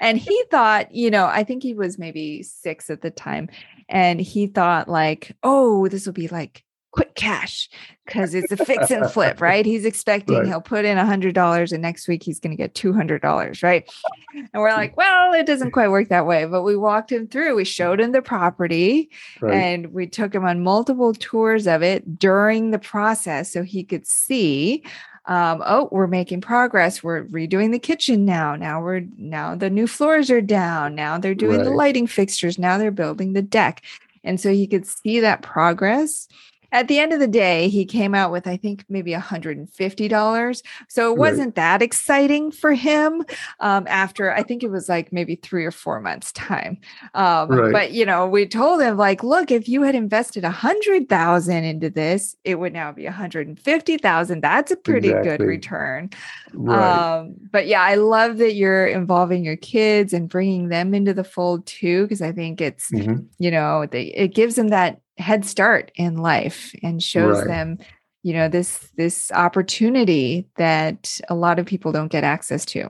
And 0.00 0.16
he 0.16 0.44
thought, 0.50 0.94
you 0.94 1.10
know, 1.10 1.26
I 1.26 1.44
think 1.44 1.62
he 1.62 1.74
was 1.74 1.98
maybe 1.98 2.42
six 2.42 2.88
at 2.88 3.02
the 3.02 3.10
time. 3.10 3.50
and 3.90 4.18
he 4.18 4.46
thought 4.46 4.88
like, 4.88 5.36
oh, 5.42 5.88
this 5.88 6.06
will 6.06 6.14
be 6.14 6.28
like 6.28 6.64
quick 6.92 7.14
cash 7.14 7.70
because 8.04 8.34
it's 8.34 8.52
a 8.52 8.56
fix 8.56 8.90
and 8.90 9.10
flip, 9.10 9.40
right? 9.40 9.64
He's 9.64 9.84
expecting 9.84 10.36
right. 10.36 10.46
he'll 10.46 10.60
put 10.60 10.84
in 10.84 10.98
a 10.98 11.06
hundred 11.06 11.34
dollars 11.34 11.72
and 11.72 11.82
next 11.82 12.06
week 12.06 12.22
he's 12.22 12.38
going 12.38 12.50
to 12.50 12.56
get 12.56 12.74
two 12.74 12.92
hundred 12.92 13.22
dollars, 13.22 13.62
right? 13.62 13.90
And 14.34 14.48
we're 14.54 14.72
like, 14.72 14.96
well, 14.96 15.32
it 15.32 15.46
doesn't 15.46 15.72
quite 15.72 15.88
work 15.88 16.08
that 16.10 16.26
way. 16.26 16.44
But 16.44 16.62
we 16.62 16.76
walked 16.76 17.10
him 17.10 17.26
through. 17.26 17.56
We 17.56 17.64
showed 17.64 18.00
him 18.00 18.12
the 18.12 18.22
property, 18.22 19.10
right. 19.40 19.54
and 19.54 19.92
we 19.92 20.06
took 20.06 20.34
him 20.34 20.44
on 20.44 20.62
multiple 20.62 21.14
tours 21.14 21.66
of 21.66 21.82
it 21.82 22.18
during 22.18 22.70
the 22.70 22.78
process 22.78 23.52
so 23.52 23.62
he 23.62 23.82
could 23.82 24.06
see. 24.06 24.84
Um, 25.26 25.62
oh, 25.64 25.88
we're 25.92 26.08
making 26.08 26.40
progress. 26.40 27.00
We're 27.00 27.24
redoing 27.26 27.70
the 27.70 27.78
kitchen 27.78 28.24
now. 28.24 28.56
Now 28.56 28.82
we're 28.82 29.06
now 29.16 29.54
the 29.54 29.70
new 29.70 29.86
floors 29.86 30.30
are 30.30 30.40
down. 30.40 30.96
Now 30.96 31.16
they're 31.16 31.34
doing 31.34 31.58
right. 31.58 31.64
the 31.64 31.70
lighting 31.70 32.08
fixtures. 32.08 32.58
Now 32.58 32.76
they're 32.76 32.90
building 32.90 33.32
the 33.32 33.42
deck. 33.42 33.82
And 34.24 34.40
so 34.40 34.52
he 34.52 34.66
could 34.66 34.86
see 34.86 35.20
that 35.20 35.42
progress 35.42 36.28
at 36.72 36.88
the 36.88 36.98
end 36.98 37.12
of 37.12 37.20
the 37.20 37.28
day, 37.28 37.68
he 37.68 37.84
came 37.84 38.14
out 38.14 38.32
with, 38.32 38.46
I 38.46 38.56
think, 38.56 38.86
maybe 38.88 39.12
$150. 39.12 40.62
So 40.88 41.12
it 41.12 41.18
wasn't 41.18 41.48
right. 41.48 41.54
that 41.56 41.82
exciting 41.82 42.50
for 42.50 42.72
him 42.72 43.22
um, 43.60 43.86
after, 43.88 44.32
I 44.32 44.42
think 44.42 44.62
it 44.62 44.70
was 44.70 44.88
like 44.88 45.12
maybe 45.12 45.36
three 45.36 45.66
or 45.66 45.70
four 45.70 46.00
months' 46.00 46.32
time. 46.32 46.78
Um, 47.14 47.50
right. 47.50 47.72
But, 47.72 47.92
you 47.92 48.06
know, 48.06 48.26
we 48.26 48.46
told 48.46 48.80
him, 48.80 48.96
like, 48.96 49.22
look, 49.22 49.50
if 49.50 49.68
you 49.68 49.82
had 49.82 49.94
invested 49.94 50.44
a 50.44 50.46
100000 50.46 51.62
into 51.62 51.90
this, 51.90 52.36
it 52.42 52.54
would 52.54 52.72
now 52.72 52.90
be 52.90 53.04
150000 53.04 54.40
That's 54.40 54.70
a 54.72 54.76
pretty 54.76 55.10
exactly. 55.10 55.36
good 55.36 55.44
return. 55.44 56.08
Right. 56.54 57.18
Um, 57.18 57.34
but 57.50 57.66
yeah, 57.66 57.82
I 57.82 57.96
love 57.96 58.38
that 58.38 58.54
you're 58.54 58.86
involving 58.86 59.44
your 59.44 59.56
kids 59.56 60.14
and 60.14 60.26
bringing 60.26 60.68
them 60.68 60.94
into 60.94 61.12
the 61.12 61.24
fold 61.24 61.66
too, 61.66 62.04
because 62.04 62.22
I 62.22 62.32
think 62.32 62.62
it's, 62.62 62.90
mm-hmm. 62.90 63.26
you 63.38 63.50
know, 63.50 63.84
they, 63.84 64.04
it 64.04 64.34
gives 64.34 64.54
them 64.54 64.68
that 64.68 65.01
head 65.18 65.44
start 65.44 65.92
in 65.94 66.16
life 66.16 66.74
and 66.82 67.02
shows 67.02 67.38
right. 67.38 67.46
them 67.46 67.78
you 68.22 68.32
know 68.32 68.48
this 68.48 68.88
this 68.96 69.32
opportunity 69.32 70.48
that 70.56 71.20
a 71.28 71.34
lot 71.34 71.58
of 71.58 71.66
people 71.66 71.92
don't 71.92 72.10
get 72.10 72.24
access 72.24 72.64
to. 72.66 72.88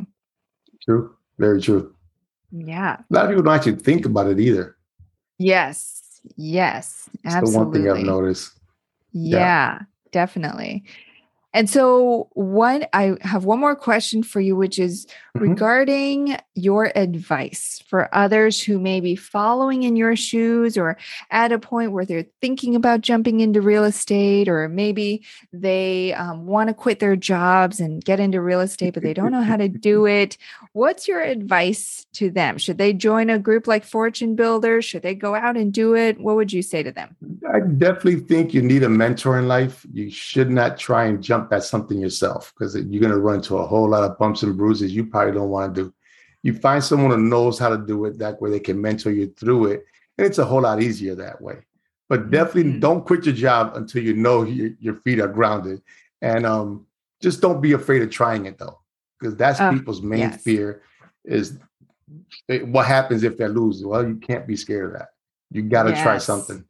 True. 0.82 1.14
Very 1.38 1.60
true. 1.60 1.94
Yeah. 2.50 2.98
A 2.98 3.04
lot 3.14 3.24
of 3.24 3.30
people 3.30 3.44
don't 3.44 3.54
actually 3.54 3.76
think 3.76 4.04
about 4.04 4.28
it 4.28 4.38
either. 4.38 4.76
Yes. 5.38 6.20
Yes. 6.36 7.08
Absolutely. 7.24 7.52
the 7.52 7.58
one 7.58 7.72
thing 7.72 7.90
i've 7.90 8.06
noticed. 8.06 8.52
Yeah, 9.12 9.38
yeah. 9.38 9.78
definitely 10.10 10.84
and 11.54 11.68
so, 11.68 12.30
one, 12.32 12.86
I 12.94 13.16
have 13.20 13.44
one 13.44 13.60
more 13.60 13.76
question 13.76 14.22
for 14.22 14.40
you, 14.40 14.56
which 14.56 14.78
is 14.78 15.06
mm-hmm. 15.36 15.50
regarding 15.50 16.36
your 16.54 16.90
advice 16.96 17.84
for 17.86 18.08
others 18.14 18.62
who 18.62 18.78
may 18.78 19.00
be 19.00 19.16
following 19.16 19.82
in 19.82 19.94
your 19.94 20.16
shoes 20.16 20.78
or 20.78 20.96
at 21.30 21.52
a 21.52 21.58
point 21.58 21.92
where 21.92 22.06
they're 22.06 22.26
thinking 22.40 22.74
about 22.74 23.02
jumping 23.02 23.40
into 23.40 23.60
real 23.60 23.84
estate, 23.84 24.48
or 24.48 24.66
maybe 24.68 25.24
they 25.52 26.14
um, 26.14 26.46
want 26.46 26.68
to 26.68 26.74
quit 26.74 27.00
their 27.00 27.16
jobs 27.16 27.80
and 27.80 28.02
get 28.02 28.18
into 28.18 28.40
real 28.40 28.60
estate, 28.60 28.94
but 28.94 29.02
they 29.02 29.14
don't 29.14 29.32
know 29.32 29.42
how 29.42 29.58
to 29.58 29.68
do 29.68 30.06
it. 30.06 30.38
What's 30.72 31.06
your 31.06 31.20
advice 31.20 32.06
to 32.14 32.30
them? 32.30 32.56
Should 32.56 32.78
they 32.78 32.94
join 32.94 33.28
a 33.28 33.38
group 33.38 33.66
like 33.66 33.84
Fortune 33.84 34.36
Builders? 34.36 34.86
Should 34.86 35.02
they 35.02 35.14
go 35.14 35.34
out 35.34 35.58
and 35.58 35.70
do 35.70 35.94
it? 35.94 36.18
What 36.18 36.36
would 36.36 36.52
you 36.52 36.62
say 36.62 36.82
to 36.82 36.92
them? 36.92 37.14
I 37.52 37.60
definitely 37.60 38.20
think 38.20 38.54
you 38.54 38.62
need 38.62 38.82
a 38.82 38.88
mentor 38.88 39.38
in 39.38 39.48
life. 39.48 39.84
You 39.92 40.10
should 40.10 40.50
not 40.50 40.78
try 40.78 41.04
and 41.04 41.22
jump 41.22 41.41
at 41.50 41.64
something 41.64 41.98
yourself 41.98 42.52
because 42.52 42.74
you're 42.74 43.00
going 43.00 43.12
to 43.12 43.18
run 43.18 43.36
into 43.36 43.56
a 43.56 43.66
whole 43.66 43.88
lot 43.88 44.04
of 44.04 44.18
bumps 44.18 44.42
and 44.42 44.56
bruises 44.56 44.94
you 44.94 45.06
probably 45.06 45.32
don't 45.32 45.48
want 45.48 45.74
to 45.74 45.84
do. 45.84 45.94
You 46.42 46.52
find 46.54 46.84
someone 46.84 47.10
who 47.10 47.16
knows 47.18 47.58
how 47.58 47.70
to 47.70 47.78
do 47.78 48.04
it 48.04 48.18
that 48.18 48.40
way, 48.40 48.50
they 48.50 48.60
can 48.60 48.80
mentor 48.80 49.12
you 49.12 49.32
through 49.38 49.66
it. 49.66 49.84
And 50.18 50.26
it's 50.26 50.38
a 50.38 50.44
whole 50.44 50.62
lot 50.62 50.82
easier 50.82 51.14
that 51.14 51.40
way. 51.40 51.58
But 52.08 52.30
definitely 52.30 52.72
mm-hmm. 52.72 52.80
don't 52.80 53.06
quit 53.06 53.24
your 53.24 53.34
job 53.34 53.76
until 53.76 54.02
you 54.02 54.14
know 54.14 54.42
your, 54.42 54.70
your 54.78 54.96
feet 54.96 55.20
are 55.20 55.28
grounded. 55.28 55.82
And 56.20 56.44
um, 56.44 56.86
just 57.22 57.40
don't 57.40 57.62
be 57.62 57.72
afraid 57.72 58.02
of 58.02 58.10
trying 58.10 58.46
it 58.46 58.58
though, 58.58 58.78
because 59.18 59.36
that's 59.36 59.60
oh, 59.60 59.72
people's 59.72 60.02
main 60.02 60.20
yes. 60.20 60.42
fear 60.42 60.82
is 61.24 61.58
eh, 62.48 62.58
what 62.58 62.86
happens 62.86 63.22
if 63.22 63.38
they 63.38 63.48
lose. 63.48 63.84
Well, 63.84 64.06
you 64.06 64.16
can't 64.16 64.46
be 64.46 64.56
scared 64.56 64.86
of 64.86 64.92
that. 64.98 65.08
You 65.50 65.62
got 65.62 65.84
to 65.84 65.90
yes. 65.90 66.02
try 66.02 66.18
something. 66.18 66.64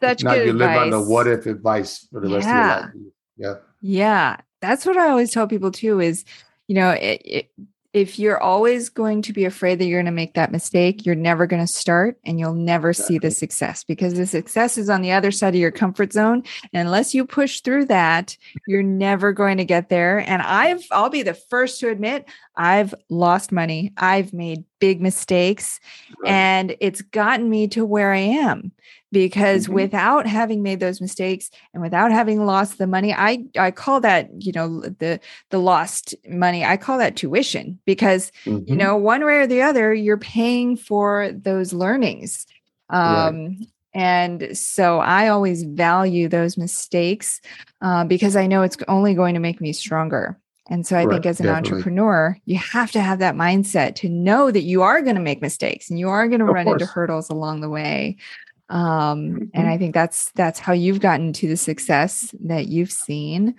Such 0.00 0.20
if 0.20 0.24
not, 0.24 0.34
good 0.34 0.46
you 0.46 0.52
live 0.52 0.76
on 0.76 0.90
the 0.90 1.00
what 1.00 1.26
if 1.26 1.46
advice 1.46 2.06
for 2.10 2.20
the 2.20 2.28
yeah. 2.28 2.36
rest 2.36 2.48
of 2.48 2.54
your 2.54 2.66
life. 2.66 3.12
Yeah. 3.36 3.56
Yeah. 3.80 4.36
That's 4.60 4.86
what 4.86 4.96
I 4.96 5.08
always 5.08 5.30
tell 5.30 5.46
people 5.46 5.70
too 5.70 6.00
is, 6.00 6.24
you 6.68 6.74
know, 6.74 6.90
it, 6.90 7.22
it, 7.24 7.50
if 7.92 8.18
you're 8.18 8.42
always 8.42 8.88
going 8.88 9.22
to 9.22 9.32
be 9.32 9.44
afraid 9.44 9.78
that 9.78 9.84
you're 9.84 10.00
going 10.00 10.06
to 10.06 10.10
make 10.10 10.34
that 10.34 10.50
mistake, 10.50 11.06
you're 11.06 11.14
never 11.14 11.46
going 11.46 11.62
to 11.62 11.72
start 11.72 12.18
and 12.24 12.40
you'll 12.40 12.52
never 12.52 12.90
exactly. 12.90 13.14
see 13.14 13.18
the 13.20 13.30
success 13.30 13.84
because 13.84 14.14
the 14.14 14.26
success 14.26 14.76
is 14.76 14.90
on 14.90 15.00
the 15.00 15.12
other 15.12 15.30
side 15.30 15.54
of 15.54 15.60
your 15.60 15.70
comfort 15.70 16.12
zone. 16.12 16.42
And 16.72 16.88
unless 16.88 17.14
you 17.14 17.24
push 17.24 17.60
through 17.60 17.84
that, 17.86 18.36
you're 18.66 18.82
never 18.82 19.32
going 19.32 19.58
to 19.58 19.64
get 19.64 19.90
there. 19.90 20.18
And 20.18 20.42
I've, 20.42 20.84
I'll 20.90 21.08
be 21.08 21.22
the 21.22 21.34
first 21.34 21.78
to 21.80 21.88
admit, 21.88 22.28
I've 22.56 22.94
lost 23.08 23.52
money. 23.52 23.92
I've 23.96 24.32
made 24.32 24.64
big 24.78 25.00
mistakes 25.00 25.80
right. 26.22 26.30
and 26.30 26.76
it's 26.80 27.02
gotten 27.02 27.48
me 27.48 27.68
to 27.68 27.84
where 27.84 28.12
I 28.12 28.18
am 28.18 28.72
because 29.14 29.64
mm-hmm. 29.64 29.74
without 29.74 30.26
having 30.26 30.62
made 30.62 30.80
those 30.80 31.00
mistakes 31.00 31.50
and 31.72 31.82
without 31.82 32.10
having 32.10 32.44
lost 32.44 32.76
the 32.76 32.86
money 32.86 33.14
i 33.14 33.42
i 33.56 33.70
call 33.70 34.00
that 34.00 34.28
you 34.38 34.52
know 34.52 34.80
the 34.80 35.18
the 35.50 35.58
lost 35.58 36.14
money 36.28 36.64
i 36.64 36.76
call 36.76 36.98
that 36.98 37.16
tuition 37.16 37.78
because 37.86 38.30
mm-hmm. 38.44 38.68
you 38.70 38.76
know 38.76 38.96
one 38.96 39.24
way 39.24 39.36
or 39.36 39.46
the 39.46 39.62
other 39.62 39.94
you're 39.94 40.18
paying 40.18 40.76
for 40.76 41.30
those 41.32 41.72
learnings 41.72 42.44
um 42.90 43.46
right. 43.46 43.56
and 43.94 44.58
so 44.58 44.98
i 44.98 45.28
always 45.28 45.62
value 45.62 46.28
those 46.28 46.58
mistakes 46.58 47.40
uh, 47.80 48.04
because 48.04 48.36
i 48.36 48.46
know 48.46 48.62
it's 48.62 48.76
only 48.88 49.14
going 49.14 49.34
to 49.34 49.40
make 49.40 49.60
me 49.60 49.72
stronger 49.72 50.38
and 50.70 50.86
so 50.86 50.96
I 50.96 51.06
think 51.06 51.26
as 51.26 51.40
an 51.40 51.46
definitely. 51.46 51.72
entrepreneur, 51.72 52.38
you 52.46 52.56
have 52.56 52.90
to 52.92 53.00
have 53.00 53.18
that 53.18 53.34
mindset 53.34 53.96
to 53.96 54.08
know 54.08 54.50
that 54.50 54.62
you 54.62 54.80
are 54.80 55.02
going 55.02 55.16
to 55.16 55.20
make 55.20 55.42
mistakes 55.42 55.90
and 55.90 55.98
you 55.98 56.08
are 56.08 56.26
going 56.26 56.38
to 56.38 56.46
run 56.46 56.64
course. 56.64 56.80
into 56.80 56.92
hurdles 56.92 57.28
along 57.28 57.60
the 57.60 57.68
way 57.68 58.16
um, 58.68 58.78
mm-hmm. 58.80 59.44
and 59.52 59.68
i 59.68 59.76
think 59.76 59.94
that's 59.94 60.30
that's 60.32 60.58
how 60.58 60.72
you've 60.72 61.00
gotten 61.00 61.32
to 61.32 61.48
the 61.48 61.56
success 61.56 62.34
that 62.42 62.68
you've 62.68 62.92
seen 62.92 63.54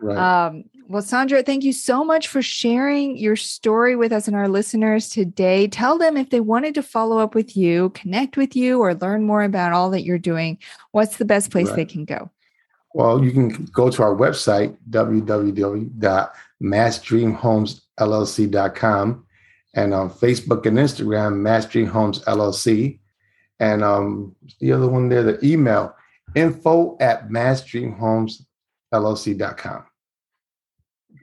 right. 0.00 0.16
um, 0.16 0.64
well 0.88 1.02
Sandro, 1.02 1.42
thank 1.42 1.64
you 1.64 1.72
so 1.72 2.04
much 2.04 2.28
for 2.28 2.40
sharing 2.40 3.16
your 3.16 3.36
story 3.36 3.96
with 3.96 4.12
us 4.12 4.26
and 4.26 4.36
our 4.36 4.48
listeners 4.48 5.08
today 5.08 5.68
tell 5.68 5.98
them 5.98 6.16
if 6.16 6.30
they 6.30 6.40
wanted 6.40 6.74
to 6.74 6.82
follow 6.82 7.18
up 7.18 7.34
with 7.34 7.56
you 7.56 7.90
connect 7.90 8.36
with 8.36 8.56
you 8.56 8.80
or 8.80 8.94
learn 8.94 9.24
more 9.24 9.42
about 9.42 9.72
all 9.72 9.90
that 9.90 10.04
you're 10.04 10.18
doing 10.18 10.58
what's 10.92 11.18
the 11.18 11.24
best 11.24 11.50
place 11.50 11.68
right. 11.68 11.76
they 11.76 11.84
can 11.84 12.04
go 12.04 12.30
well 12.94 13.22
you 13.22 13.30
can 13.30 13.48
go 13.66 13.90
to 13.90 14.02
our 14.02 14.14
website 14.14 14.74
www.massdreamhomesllc.com 16.62 19.26
and 19.74 19.92
on 19.92 20.08
facebook 20.10 20.66
and 20.66 20.78
instagram 20.78 21.36
mass 21.36 21.66
dream 21.66 21.86
homes 21.86 22.24
llc 22.24 22.98
and 23.58 23.82
um, 23.82 24.36
the 24.60 24.72
other 24.72 24.88
one 24.88 25.08
there, 25.08 25.22
the 25.22 25.42
email 25.44 25.94
info 26.34 26.96
at 27.00 27.28
massdreamhomesllc.com. 27.28 29.84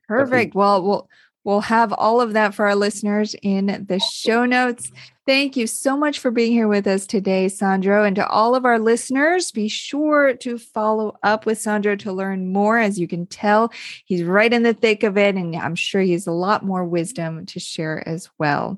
Perfect. 0.07 0.55
Well, 0.55 0.83
we'll 0.83 1.09
we'll 1.43 1.62
have 1.62 1.93
all 1.93 2.21
of 2.21 2.34
that 2.34 2.53
for 2.53 2.65
our 2.67 2.75
listeners 2.75 3.36
in 3.41 3.86
the 3.88 3.99
show 3.99 4.45
notes. 4.45 4.91
Thank 5.25 5.56
you 5.56 5.67
so 5.67 5.95
much 5.95 6.19
for 6.19 6.32
being 6.32 6.51
here 6.51 6.67
with 6.67 6.86
us 6.86 7.08
today, 7.08 7.47
Sandro. 7.47 8.03
And 8.03 8.15
to 8.17 8.27
all 8.27 8.56
of 8.56 8.65
our 8.65 8.77
listeners, 8.77 9.51
be 9.51 9.69
sure 9.69 10.34
to 10.34 10.58
follow 10.58 11.17
up 11.23 11.45
with 11.45 11.62
Sandro 11.62 11.95
to 11.97 12.12
learn 12.12 12.51
more. 12.51 12.77
As 12.77 12.99
you 12.99 13.08
can 13.08 13.25
tell, 13.25 13.71
he's 14.06 14.23
right 14.23 14.51
in 14.51 14.63
the 14.63 14.73
thick 14.73 15.03
of 15.03 15.17
it, 15.17 15.36
and 15.36 15.56
I'm 15.56 15.75
sure 15.75 16.01
he 16.01 16.12
has 16.12 16.27
a 16.27 16.34
lot 16.34 16.65
more 16.65 16.84
wisdom 16.84 17.45
to 17.47 17.60
share 17.60 18.08
as 18.08 18.29
well. 18.38 18.77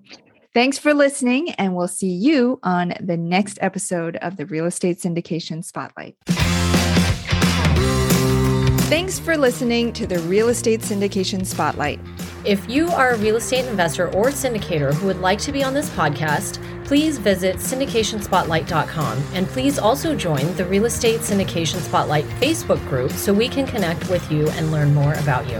Thanks 0.53 0.77
for 0.77 0.93
listening, 0.93 1.51
and 1.53 1.75
we'll 1.75 1.87
see 1.87 2.11
you 2.11 2.59
on 2.63 2.93
the 3.01 3.17
next 3.17 3.57
episode 3.61 4.15
of 4.17 4.37
the 4.37 4.45
Real 4.45 4.65
Estate 4.65 4.99
Syndication 4.99 5.65
Spotlight. 5.65 6.15
Thanks 8.85 9.17
for 9.17 9.35
listening 9.35 9.93
to 9.93 10.05
the 10.05 10.19
Real 10.19 10.49
Estate 10.49 10.81
Syndication 10.81 11.43
Spotlight. 11.43 11.99
If 12.45 12.69
you 12.69 12.87
are 12.89 13.13
a 13.13 13.17
real 13.17 13.37
estate 13.37 13.65
investor 13.65 14.13
or 14.13 14.27
syndicator 14.27 14.93
who 14.93 15.07
would 15.07 15.21
like 15.21 15.39
to 15.39 15.51
be 15.51 15.63
on 15.63 15.73
this 15.73 15.89
podcast, 15.89 16.63
please 16.85 17.17
visit 17.17 17.55
syndicationspotlight.com 17.55 19.23
and 19.33 19.47
please 19.47 19.79
also 19.79 20.15
join 20.15 20.55
the 20.55 20.65
Real 20.65 20.85
Estate 20.85 21.21
Syndication 21.21 21.79
Spotlight 21.79 22.25
Facebook 22.39 22.87
group 22.87 23.11
so 23.11 23.33
we 23.33 23.49
can 23.49 23.65
connect 23.65 24.07
with 24.07 24.31
you 24.31 24.47
and 24.49 24.71
learn 24.71 24.93
more 24.93 25.15
about 25.15 25.49
you. 25.49 25.59